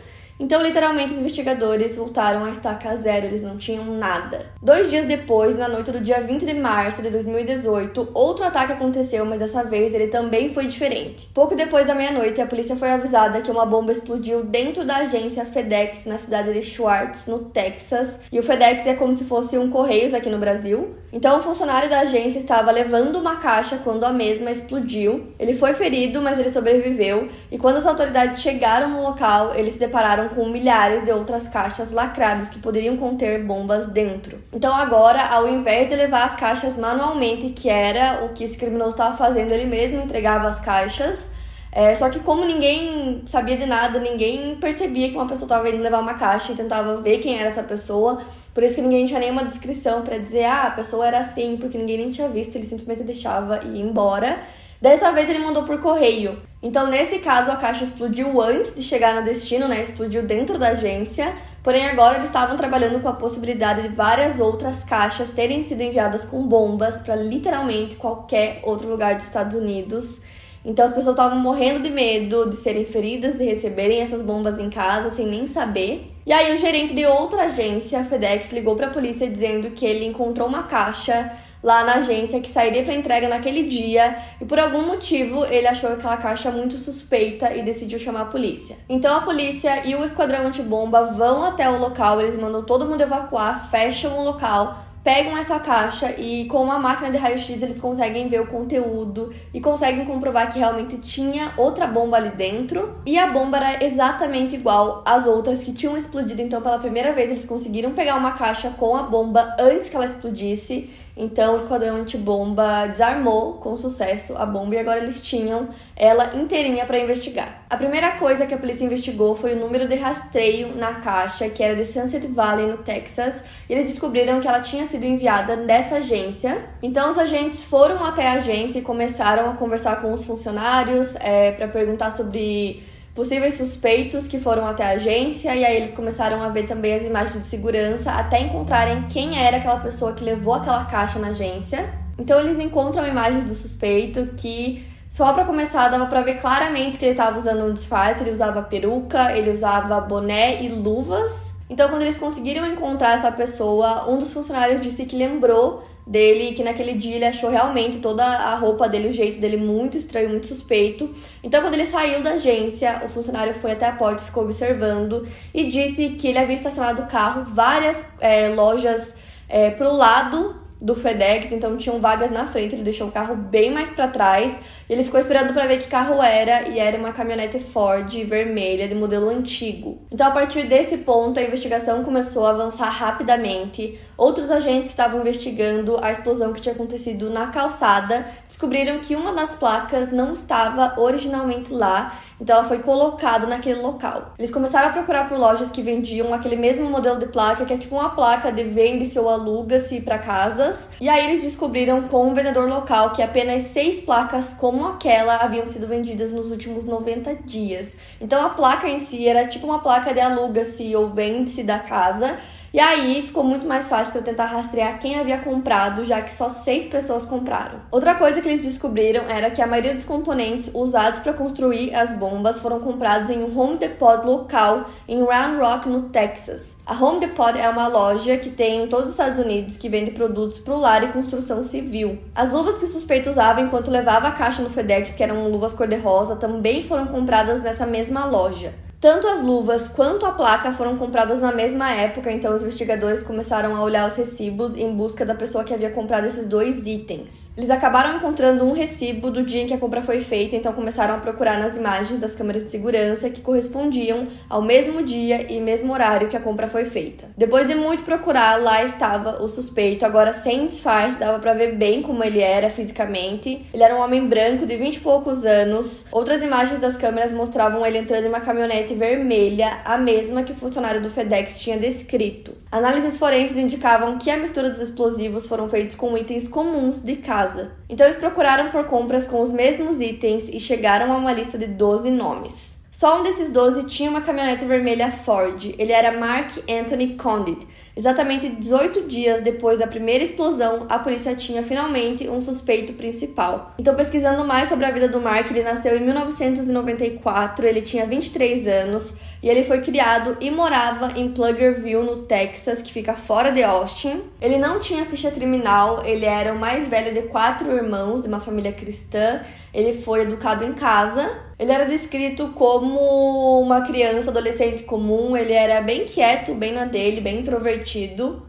Então, 0.43 0.61
literalmente, 0.61 1.13
os 1.13 1.19
investigadores 1.19 1.95
voltaram 1.95 2.43
a 2.43 2.51
estaca 2.51 2.93
zero, 2.97 3.27
eles 3.27 3.43
não 3.43 3.57
tinham 3.57 3.85
nada. 3.85 4.52
Dois 4.63 4.89
dias 4.89 5.03
depois, 5.03 5.57
na 5.57 5.67
noite 5.67 5.91
do 5.91 5.99
dia 5.99 6.21
20 6.21 6.45
de 6.45 6.53
março 6.53 7.01
de 7.01 7.09
2018, 7.09 8.11
outro 8.13 8.45
ataque 8.45 8.71
aconteceu, 8.71 9.25
mas 9.25 9.37
dessa 9.37 9.61
vez 9.61 9.93
ele 9.93 10.07
também 10.07 10.53
foi 10.53 10.67
diferente. 10.67 11.29
Pouco 11.33 11.53
depois 11.53 11.85
da 11.85 11.93
meia-noite, 11.93 12.39
a 12.39 12.45
polícia 12.45 12.77
foi 12.77 12.89
avisada 12.89 13.41
que 13.41 13.51
uma 13.51 13.65
bomba 13.65 13.91
explodiu 13.91 14.41
dentro 14.41 14.85
da 14.85 14.99
agência 14.99 15.45
FedEx 15.45 16.05
na 16.05 16.17
cidade 16.17 16.53
de 16.53 16.61
Schwartz, 16.61 17.27
no 17.27 17.39
Texas. 17.39 18.21
E 18.31 18.39
o 18.39 18.43
FedEx 18.43 18.87
é 18.87 18.93
como 18.93 19.13
se 19.13 19.25
fosse 19.25 19.57
um 19.57 19.69
Correios 19.69 20.13
aqui 20.13 20.29
no 20.29 20.37
Brasil. 20.37 20.95
Então, 21.11 21.37
o 21.37 21.43
funcionário 21.43 21.89
da 21.89 21.99
agência 21.99 22.39
estava 22.39 22.71
levando 22.71 23.17
uma 23.17 23.35
caixa 23.35 23.77
quando 23.83 24.03
a 24.03 24.11
mesma 24.11 24.49
explodiu. 24.49 25.27
Ele 25.37 25.53
foi 25.53 25.73
ferido, 25.73 26.21
mas 26.21 26.39
ele 26.39 26.49
sobreviveu. 26.49 27.27
E 27.51 27.57
quando 27.57 27.77
as 27.77 27.85
autoridades 27.85 28.41
chegaram 28.41 28.89
no 28.89 29.03
local, 29.03 29.53
eles 29.55 29.73
se 29.73 29.79
depararam 29.79 30.29
com 30.29 30.47
milhares 30.47 31.03
de 31.03 31.11
outras 31.11 31.47
caixas 31.47 31.91
lacradas 31.91 32.49
que 32.49 32.57
poderiam 32.57 32.97
conter 32.97 33.43
bombas 33.43 33.87
dentro. 33.87 34.39
Então 34.53 34.73
agora, 34.73 35.23
ao 35.23 35.47
invés 35.47 35.89
de 35.89 35.95
levar 35.95 36.23
as 36.23 36.35
caixas 36.35 36.77
manualmente, 36.77 37.49
que 37.49 37.69
era 37.69 38.23
o 38.25 38.29
que 38.29 38.43
esse 38.43 38.57
criminoso 38.57 38.91
estava 38.91 39.17
fazendo, 39.17 39.51
ele 39.51 39.65
mesmo 39.65 40.01
entregava 40.01 40.47
as 40.47 40.59
caixas. 40.59 41.27
É, 41.75 41.95
só 41.95 42.07
que 42.07 42.19
como 42.19 42.45
ninguém 42.45 43.23
sabia 43.25 43.57
de 43.57 43.65
nada, 43.65 43.99
ninguém 43.99 44.55
percebia 44.57 45.09
que 45.09 45.15
uma 45.15 45.27
pessoa 45.27 45.45
estava 45.45 45.67
indo 45.69 45.81
levar 45.81 46.01
uma 46.01 46.13
caixa 46.13 46.51
e 46.51 46.55
tentava 46.55 47.01
ver 47.01 47.17
quem 47.17 47.39
era 47.39 47.49
essa 47.49 47.63
pessoa. 47.63 48.21
Por 48.53 48.61
isso 48.61 48.75
que 48.75 48.81
ninguém 48.81 49.07
tinha 49.07 49.19
nenhuma 49.19 49.43
descrição 49.43 50.03
para 50.03 50.19
dizer, 50.19 50.45
ah, 50.45 50.67
a 50.67 50.71
pessoa 50.71 51.07
era 51.07 51.17
assim, 51.17 51.57
porque 51.59 51.75
ninguém 51.75 51.97
nem 51.97 52.11
tinha 52.11 52.29
visto, 52.29 52.55
ele 52.55 52.65
simplesmente 52.65 53.01
deixava 53.01 53.59
ir 53.63 53.81
embora. 53.81 54.39
Dessa 54.79 55.11
vez 55.11 55.29
ele 55.29 55.39
mandou 55.39 55.63
por 55.63 55.79
correio. 55.79 56.39
Então, 56.61 56.87
nesse 56.87 57.19
caso, 57.19 57.49
a 57.49 57.55
caixa 57.55 57.85
explodiu 57.85 58.39
antes 58.39 58.75
de 58.75 58.83
chegar 58.83 59.15
no 59.15 59.23
destino, 59.23 59.67
né? 59.67 59.81
Explodiu 59.81 60.23
dentro 60.23 60.59
da 60.59 60.69
agência. 60.69 61.33
Porém, 61.63 61.85
agora 61.85 62.17
eles 62.17 62.27
estavam 62.27 62.57
trabalhando 62.57 62.99
com 62.99 63.07
a 63.07 63.13
possibilidade 63.13 63.83
de 63.83 63.87
várias 63.87 64.37
outras 64.41 64.83
caixas 64.83 65.29
terem 65.29 65.63
sido 65.63 65.81
enviadas 65.81 66.25
com 66.25 66.45
bombas 66.45 66.97
para 66.97 67.15
literalmente 67.15 67.95
qualquer 67.95 68.59
outro 68.63 68.89
lugar 68.89 69.15
dos 69.15 69.23
Estados 69.23 69.55
Unidos. 69.55 70.21
Então, 70.65 70.83
as 70.83 70.91
pessoas 70.91 71.15
estavam 71.15 71.39
morrendo 71.39 71.81
de 71.81 71.89
medo 71.89 72.49
de 72.49 72.57
serem 72.57 72.83
feridas, 72.83 73.37
de 73.37 73.45
receberem 73.45 74.01
essas 74.01 74.21
bombas 74.21 74.59
em 74.59 74.69
casa 74.69 75.09
sem 75.09 75.25
nem 75.25 75.47
saber. 75.47 76.11
E 76.25 76.33
aí, 76.33 76.53
o 76.53 76.57
gerente 76.57 76.93
de 76.93 77.05
outra 77.05 77.43
agência, 77.43 78.01
a 78.01 78.03
FedEx, 78.03 78.51
ligou 78.51 78.75
para 78.75 78.87
a 78.87 78.91
polícia 78.91 79.29
dizendo 79.29 79.71
que 79.71 79.85
ele 79.85 80.05
encontrou 80.05 80.49
uma 80.49 80.63
caixa 80.63 81.31
lá 81.63 81.83
na 81.85 81.95
agência 81.95 82.41
que 82.41 82.51
sairia 82.51 82.83
para 82.83 82.93
entrega 82.93 83.29
naquele 83.29 83.63
dia 83.63 84.17
e 84.41 84.45
por 84.45 84.59
algum 84.59 84.85
motivo 84.85 85.45
ele 85.45 85.65
achou 85.65 85.93
aquela 85.93 86.17
caixa 86.17 86.51
muito 86.51 86.77
suspeita 86.77 87.55
e 87.55 87.63
decidiu 87.63 87.97
chamar 87.97 88.21
a 88.21 88.25
polícia. 88.25 88.75
Então 88.89 89.15
a 89.15 89.21
polícia 89.21 89.87
e 89.87 89.95
o 89.95 90.03
esquadrão 90.03 90.47
antibomba 90.47 91.05
vão 91.05 91.43
até 91.45 91.69
o 91.69 91.79
local, 91.79 92.19
eles 92.19 92.35
mandam 92.35 92.63
todo 92.63 92.85
mundo 92.85 93.01
evacuar, 93.01 93.69
fecham 93.71 94.19
o 94.19 94.23
local, 94.23 94.77
pegam 95.03 95.37
essa 95.37 95.59
caixa 95.59 96.11
e 96.17 96.45
com 96.45 96.63
uma 96.63 96.79
máquina 96.79 97.11
de 97.11 97.17
raio-x 97.17 97.61
eles 97.61 97.77
conseguem 97.77 98.29
ver 98.29 98.41
o 98.41 98.47
conteúdo 98.47 99.33
e 99.53 99.59
conseguem 99.59 100.05
comprovar 100.05 100.51
que 100.51 100.57
realmente 100.57 100.97
tinha 100.97 101.51
outra 101.57 101.85
bomba 101.85 102.17
ali 102.17 102.29
dentro. 102.29 102.95
E 103.05 103.19
a 103.19 103.27
bomba 103.27 103.57
era 103.57 103.85
exatamente 103.85 104.55
igual 104.55 105.03
às 105.05 105.27
outras 105.27 105.61
que 105.61 105.73
tinham 105.73 105.97
explodido. 105.97 106.41
Então, 106.41 106.61
pela 106.61 106.79
primeira 106.79 107.11
vez, 107.11 107.29
eles 107.29 107.45
conseguiram 107.45 107.91
pegar 107.91 108.15
uma 108.15 108.31
caixa 108.31 108.69
com 108.69 108.95
a 108.95 109.03
bomba 109.03 109.55
antes 109.59 109.89
que 109.89 109.95
ela 109.95 110.05
explodisse. 110.05 110.89
Então, 111.15 111.53
o 111.53 111.57
esquadrão 111.57 111.97
antibomba 111.97 112.87
desarmou 112.87 113.53
com 113.53 113.77
sucesso 113.77 114.35
a 114.35 114.45
bomba 114.45 114.73
e 114.73 114.79
agora 114.79 114.99
eles 114.99 115.21
tinham 115.21 115.69
ela 115.95 116.35
inteirinha 116.35 116.85
para 116.85 116.97
investigar. 116.97 117.63
A 117.69 117.77
primeira 117.77 118.13
coisa 118.13 118.47
que 118.47 118.53
a 118.53 118.57
polícia 118.57 118.83
investigou 118.83 119.35
foi 119.35 119.53
o 119.53 119.59
número 119.59 119.87
de 119.87 119.95
rastreio 119.95 120.75
na 120.75 120.95
caixa, 120.95 121.47
que 121.49 121.61
era 121.61 121.75
de 121.75 121.85
Sunset 121.85 122.25
Valley, 122.27 122.65
no 122.65 122.77
Texas, 122.77 123.43
e 123.69 123.73
eles 123.73 123.87
descobriram 123.87 124.41
que 124.41 124.47
ela 124.47 124.61
tinha 124.61 124.85
sido 124.85 125.05
enviada 125.05 125.55
dessa 125.55 125.97
agência. 125.97 126.65
Então, 126.81 127.09
os 127.09 127.17
agentes 127.17 127.63
foram 127.63 128.03
até 128.03 128.27
a 128.27 128.33
agência 128.33 128.79
e 128.79 128.81
começaram 128.81 129.51
a 129.51 129.53
conversar 129.53 130.01
com 130.01 130.13
os 130.13 130.25
funcionários 130.25 131.15
é, 131.17 131.51
para 131.51 131.67
perguntar 131.67 132.09
sobre 132.11 132.83
possíveis 133.15 133.55
suspeitos 133.55 134.27
que 134.27 134.39
foram 134.39 134.65
até 134.65 134.83
a 134.83 134.89
agência 134.91 135.55
e 135.55 135.63
aí 135.63 135.77
eles 135.77 135.93
começaram 135.93 136.41
a 136.41 136.49
ver 136.49 136.65
também 136.65 136.93
as 136.93 137.05
imagens 137.05 137.35
de 137.35 137.43
segurança 137.43 138.11
até 138.11 138.39
encontrarem 138.41 139.03
quem 139.03 139.37
era 139.37 139.57
aquela 139.57 139.79
pessoa 139.79 140.13
que 140.13 140.23
levou 140.23 140.55
aquela 140.55 140.85
caixa 140.85 141.19
na 141.19 141.27
agência. 141.27 141.93
Então 142.17 142.39
eles 142.39 142.59
encontram 142.59 143.07
imagens 143.07 143.45
do 143.45 143.53
suspeito 143.53 144.29
que 144.35 144.85
só 145.09 145.31
para 145.31 145.45
começar 145.45 145.89
dava 145.89 146.07
para 146.07 146.21
ver 146.21 146.39
claramente 146.41 146.97
que 146.97 147.05
ele 147.05 147.11
estava 147.11 147.37
usando 147.37 147.65
um 147.65 147.73
disfarce, 147.73 148.21
ele 148.23 148.31
usava 148.31 148.63
peruca, 148.63 149.31
ele 149.37 149.51
usava 149.51 150.01
boné 150.01 150.63
e 150.63 150.69
luvas. 150.69 151.53
Então 151.69 151.89
quando 151.89 152.01
eles 152.01 152.17
conseguiram 152.17 152.65
encontrar 152.65 153.13
essa 153.13 153.31
pessoa, 153.31 154.09
um 154.09 154.17
dos 154.17 154.33
funcionários 154.33 154.81
disse 154.81 155.05
que 155.05 155.15
lembrou 155.15 155.83
dele 156.05 156.53
que 156.53 156.63
naquele 156.63 156.93
dia 156.93 157.15
ele 157.15 157.25
achou 157.25 157.49
realmente 157.49 157.99
toda 157.99 158.23
a 158.23 158.55
roupa 158.55 158.89
dele, 158.89 159.07
o 159.07 159.13
jeito 159.13 159.39
dele 159.39 159.57
muito 159.57 159.97
estranho, 159.97 160.29
muito 160.29 160.47
suspeito. 160.47 161.09
Então, 161.41 161.61
quando 161.61 161.73
ele 161.73 161.85
saiu 161.85 162.21
da 162.21 162.31
agência, 162.31 163.01
o 163.05 163.09
funcionário 163.09 163.53
foi 163.53 163.71
até 163.71 163.87
a 163.87 163.93
porta, 163.93 164.23
ficou 164.23 164.43
observando 164.43 165.27
e 165.53 165.69
disse 165.69 166.09
que 166.09 166.27
ele 166.27 166.37
havia 166.37 166.55
estacionado 166.55 167.03
o 167.03 167.07
carro 167.07 167.45
várias 167.45 168.05
é, 168.19 168.49
lojas 168.49 169.13
é, 169.47 169.71
pro 169.71 169.93
lado 169.93 170.62
do 170.83 170.95
FedEx, 170.95 171.53
então 171.53 171.77
tinham 171.77 172.01
vagas 172.01 172.29
na 172.29 172.45
frente, 172.45 172.75
ele 172.75 172.83
deixou 172.83 173.07
o 173.07 173.11
carro 173.11 173.37
bem 173.37 173.71
mais 173.71 173.89
para 173.89 174.05
trás. 174.09 174.59
Ele 174.89 175.01
ficou 175.01 175.17
esperando 175.17 175.53
para 175.53 175.65
ver 175.65 175.79
que 175.79 175.87
carro 175.87 176.21
era 176.21 176.67
e 176.67 176.77
era 176.77 176.97
uma 176.97 177.13
caminhonete 177.13 177.57
Ford 177.57 178.13
vermelha 178.25 178.85
de 178.85 178.93
modelo 178.93 179.29
antigo. 179.29 180.01
Então 180.11 180.27
a 180.27 180.31
partir 180.31 180.63
desse 180.63 180.97
ponto 180.97 181.39
a 181.39 181.43
investigação 181.43 182.03
começou 182.03 182.45
a 182.45 182.49
avançar 182.49 182.89
rapidamente. 182.89 183.97
Outros 184.17 184.51
agentes 184.51 184.87
que 184.89 184.93
estavam 184.93 185.21
investigando 185.21 185.97
a 186.01 186.11
explosão 186.11 186.51
que 186.51 186.59
tinha 186.59 186.75
acontecido 186.75 187.29
na 187.29 187.47
calçada 187.47 188.27
descobriram 188.45 188.99
que 188.99 189.15
uma 189.15 189.31
das 189.31 189.55
placas 189.55 190.11
não 190.11 190.33
estava 190.33 190.99
originalmente 190.99 191.71
lá 191.71 192.13
então 192.43 192.57
ela 192.57 192.65
foi 192.65 192.79
colocada 192.79 193.47
naquele 193.47 193.81
local. 193.81 194.33
Eles 194.37 194.51
começaram 194.51 194.89
a 194.89 194.91
procurar 194.91 195.29
por 195.29 195.39
lojas 195.39 195.71
que 195.71 195.81
vendiam 195.81 196.33
aquele 196.33 196.57
mesmo 196.57 196.83
modelo 196.89 197.17
de 197.17 197.27
placa, 197.27 197.63
que 197.63 197.71
é 197.71 197.77
tipo 197.77 197.95
uma 197.95 198.09
placa 198.09 198.51
de 198.51 198.65
vende-se 198.65 199.17
ou 199.17 199.29
aluga-se 199.29 200.01
para 200.01 200.17
casas. 200.17 200.89
E 200.99 201.07
aí 201.07 201.25
eles 201.27 201.41
descobriram 201.41 202.01
com 202.01 202.27
um 202.27 202.33
vendedor 202.33 202.67
local 202.67 203.13
que 203.13 203.21
apenas 203.21 203.61
seis 203.61 204.01
placas 204.01 204.53
como 204.59 204.85
aquela 204.85 205.37
haviam 205.37 205.65
sido 205.65 205.87
vendidas 205.87 206.33
nos 206.33 206.51
últimos 206.51 206.83
90 206.83 207.33
dias. 207.45 207.95
Então 208.19 208.45
a 208.45 208.49
placa 208.49 208.89
em 208.89 208.99
si 208.99 209.25
era 209.25 209.47
tipo 209.47 209.65
uma 209.65 209.79
placa 209.79 210.13
de 210.13 210.19
aluga-se 210.19 210.93
ou 210.97 211.07
vende-se 211.07 211.63
da 211.63 211.79
casa. 211.79 212.37
E 212.73 212.79
aí 212.79 213.21
ficou 213.21 213.43
muito 213.43 213.67
mais 213.67 213.87
fácil 213.87 214.13
para 214.13 214.23
tentar 214.23 214.45
rastrear 214.47 214.97
quem 214.97 215.19
havia 215.19 215.37
comprado, 215.37 216.03
já 216.03 216.19
que 216.23 216.31
só 216.31 216.49
seis 216.49 216.87
pessoas 216.87 217.23
compraram. 217.23 217.81
Outra 217.91 218.15
coisa 218.15 218.41
que 218.41 218.47
eles 218.47 218.65
descobriram 218.65 219.25
era 219.29 219.51
que 219.51 219.61
a 219.61 219.67
maioria 219.67 219.93
dos 219.93 220.03
componentes 220.03 220.71
usados 220.73 221.19
para 221.19 221.33
construir 221.33 221.93
as 221.93 222.11
bombas 222.13 222.59
foram 222.59 222.79
comprados 222.79 223.29
em 223.29 223.43
um 223.43 223.55
Home 223.55 223.77
Depot 223.77 224.25
local 224.25 224.85
em 225.07 225.23
Round 225.23 225.57
Rock, 225.57 225.87
no 225.87 226.09
Texas. 226.09 226.75
A 226.83 226.95
Home 226.95 227.19
Depot 227.19 227.55
é 227.55 227.69
uma 227.69 227.87
loja 227.87 228.37
que 228.37 228.49
tem 228.49 228.85
em 228.85 228.87
todos 228.87 229.05
os 229.05 229.11
Estados 229.11 229.37
Unidos 229.37 229.77
que 229.77 229.87
vende 229.87 230.09
produtos 230.09 230.57
para 230.57 230.73
o 230.73 230.79
lar 230.79 231.03
e 231.03 231.13
construção 231.13 231.63
civil. 231.63 232.17
As 232.33 232.51
luvas 232.51 232.79
que 232.79 232.85
o 232.85 232.91
suspeito 232.91 233.29
usava 233.29 233.61
enquanto 233.61 233.91
levava 233.91 234.29
a 234.29 234.31
caixa 234.31 234.63
no 234.63 234.71
FedEx, 234.71 235.15
que 235.15 235.21
eram 235.21 235.47
luvas 235.47 235.73
cor-de-rosa, 235.73 236.37
também 236.37 236.83
foram 236.83 237.05
compradas 237.05 237.61
nessa 237.61 237.85
mesma 237.85 238.25
loja. 238.25 238.73
Tanto 239.03 239.27
as 239.27 239.41
luvas 239.43 239.89
quanto 239.89 240.25
a 240.25 240.31
placa 240.31 240.71
foram 240.71 240.97
compradas 240.97 241.41
na 241.41 241.51
mesma 241.51 241.91
época, 241.91 242.31
então 242.31 242.55
os 242.55 242.61
investigadores 242.61 243.21
começaram 243.21 243.75
a 243.75 243.83
olhar 243.83 244.07
os 244.07 244.15
recibos 244.15 244.77
em 244.77 244.95
busca 244.95 245.25
da 245.25 245.35
pessoa 245.35 245.65
que 245.65 245.73
havia 245.73 245.91
comprado 245.91 246.25
esses 246.25 246.47
dois 246.47 246.87
itens. 246.87 247.42
Eles 247.55 247.69
acabaram 247.69 248.17
encontrando 248.17 248.63
um 248.65 248.73
recibo 248.73 249.29
do 249.29 249.43
dia 249.43 249.61
em 249.61 249.67
que 249.67 249.73
a 249.75 249.77
compra 249.77 250.01
foi 250.01 250.19
feita, 250.19 250.55
então 250.55 250.73
começaram 250.73 251.13
a 251.13 251.19
procurar 251.19 251.59
nas 251.59 251.77
imagens 251.77 252.19
das 252.19 252.35
câmeras 252.35 252.63
de 252.63 252.71
segurança 252.71 253.29
que 253.29 253.41
correspondiam 253.41 254.27
ao 254.49 254.63
mesmo 254.63 255.03
dia 255.03 255.51
e 255.53 255.59
mesmo 255.61 255.93
horário 255.93 256.29
que 256.29 256.35
a 256.35 256.39
compra 256.39 256.67
foi 256.67 256.85
feita. 256.85 257.25
Depois 257.37 257.67
de 257.67 257.75
muito 257.75 258.03
procurar, 258.03 258.59
lá 258.59 258.83
estava 258.83 259.43
o 259.43 259.47
suspeito, 259.47 260.03
agora 260.03 260.33
sem 260.33 260.65
disfarce, 260.65 261.19
dava 261.19 261.37
para 261.37 261.53
ver 261.53 261.75
bem 261.75 262.01
como 262.01 262.23
ele 262.23 262.39
era 262.39 262.71
fisicamente. 262.71 263.63
Ele 263.71 263.83
era 263.83 263.95
um 263.95 264.01
homem 264.01 264.27
branco 264.27 264.65
de 264.65 264.75
20 264.75 264.95
e 264.95 264.99
poucos 265.01 265.45
anos. 265.45 266.05
Outras 266.11 266.41
imagens 266.41 266.79
das 266.79 266.97
câmeras 266.97 267.31
mostravam 267.31 267.85
ele 267.85 267.99
entrando 267.99 268.25
em 268.25 268.29
uma 268.29 268.41
caminhonete 268.41 268.95
vermelha, 268.95 269.79
a 269.85 269.95
mesma 269.95 270.41
que 270.41 270.51
o 270.51 270.55
funcionário 270.55 271.01
do 271.01 271.11
FedEx 271.11 271.59
tinha 271.59 271.77
descrito. 271.77 272.62
Análises 272.73 273.19
forenses 273.19 273.55
indicavam 273.55 274.17
que 274.17 274.31
a 274.31 274.37
mistura 274.37 274.67
dos 274.67 274.81
explosivos 274.81 275.45
foram 275.45 275.69
feitos 275.69 275.93
com 275.93 276.17
itens 276.17 276.47
comuns 276.47 277.01
de 277.01 277.17
casa. 277.17 277.73
Então 277.87 278.03
eles 278.03 278.17
procuraram 278.17 278.71
por 278.71 278.85
compras 278.85 279.27
com 279.27 279.43
os 279.43 279.53
mesmos 279.53 280.01
itens 280.01 280.49
e 280.49 280.59
chegaram 280.59 281.13
a 281.13 281.17
uma 281.17 281.31
lista 281.31 281.55
de 281.55 281.67
12 281.67 282.09
nomes. 282.09 282.79
Só 282.91 283.19
um 283.19 283.23
desses 283.23 283.51
12 283.51 283.83
tinha 283.83 284.09
uma 284.09 284.21
caminhonete 284.21 284.65
vermelha 284.65 285.11
Ford. 285.11 285.75
Ele 285.77 285.91
era 285.91 286.17
Mark 286.17 286.49
Anthony 286.67 287.15
Condit. 287.15 287.63
Exatamente 287.95 288.49
18 288.49 289.07
dias 289.07 289.41
depois 289.41 289.77
da 289.77 289.85
primeira 289.85 290.23
explosão, 290.23 290.87
a 290.89 290.97
polícia 290.97 291.35
tinha 291.35 291.61
finalmente 291.61 292.27
um 292.27 292.41
suspeito 292.41 292.93
principal. 292.93 293.73
Então, 293.77 293.93
pesquisando 293.93 294.43
mais 294.43 294.67
sobre 294.67 294.85
a 294.85 294.91
vida 294.91 295.07
do 295.07 295.21
Mark, 295.21 295.49
ele 295.51 295.61
nasceu 295.61 295.95
em 295.95 295.99
1994, 295.99 297.67
ele 297.67 297.81
tinha 297.81 298.05
23 298.07 298.67
anos 298.67 299.13
e 299.43 299.49
ele 299.49 299.63
foi 299.63 299.81
criado 299.81 300.37
e 300.41 300.49
morava 300.49 301.19
em 301.19 301.29
Pluggerville, 301.29 302.03
no 302.03 302.23
Texas, 302.23 302.81
que 302.81 302.91
fica 302.91 303.13
fora 303.13 303.51
de 303.51 303.61
Austin. 303.61 304.23
Ele 304.41 304.57
não 304.57 304.79
tinha 304.79 305.05
ficha 305.05 305.29
criminal, 305.29 306.03
ele 306.03 306.25
era 306.25 306.51
o 306.53 306.57
mais 306.57 306.87
velho 306.87 307.13
de 307.13 307.23
quatro 307.23 307.71
irmãos 307.71 308.23
de 308.23 308.27
uma 308.27 308.39
família 308.39 308.71
cristã. 308.71 309.41
Ele 309.71 310.01
foi 310.01 310.21
educado 310.21 310.63
em 310.63 310.73
casa 310.73 311.29
ele 311.63 311.71
era 311.71 311.85
descrito 311.85 312.49
como 312.49 313.61
uma 313.61 313.81
criança, 313.81 314.31
adolescente 314.31 314.83
comum, 314.83 315.37
ele 315.37 315.53
era 315.53 315.81
bem 315.81 316.03
quieto, 316.05 316.53
bem 316.53 316.73
na 316.73 316.83
dele, 316.83 317.21
bem 317.21 317.39
introvertido. 317.39 317.82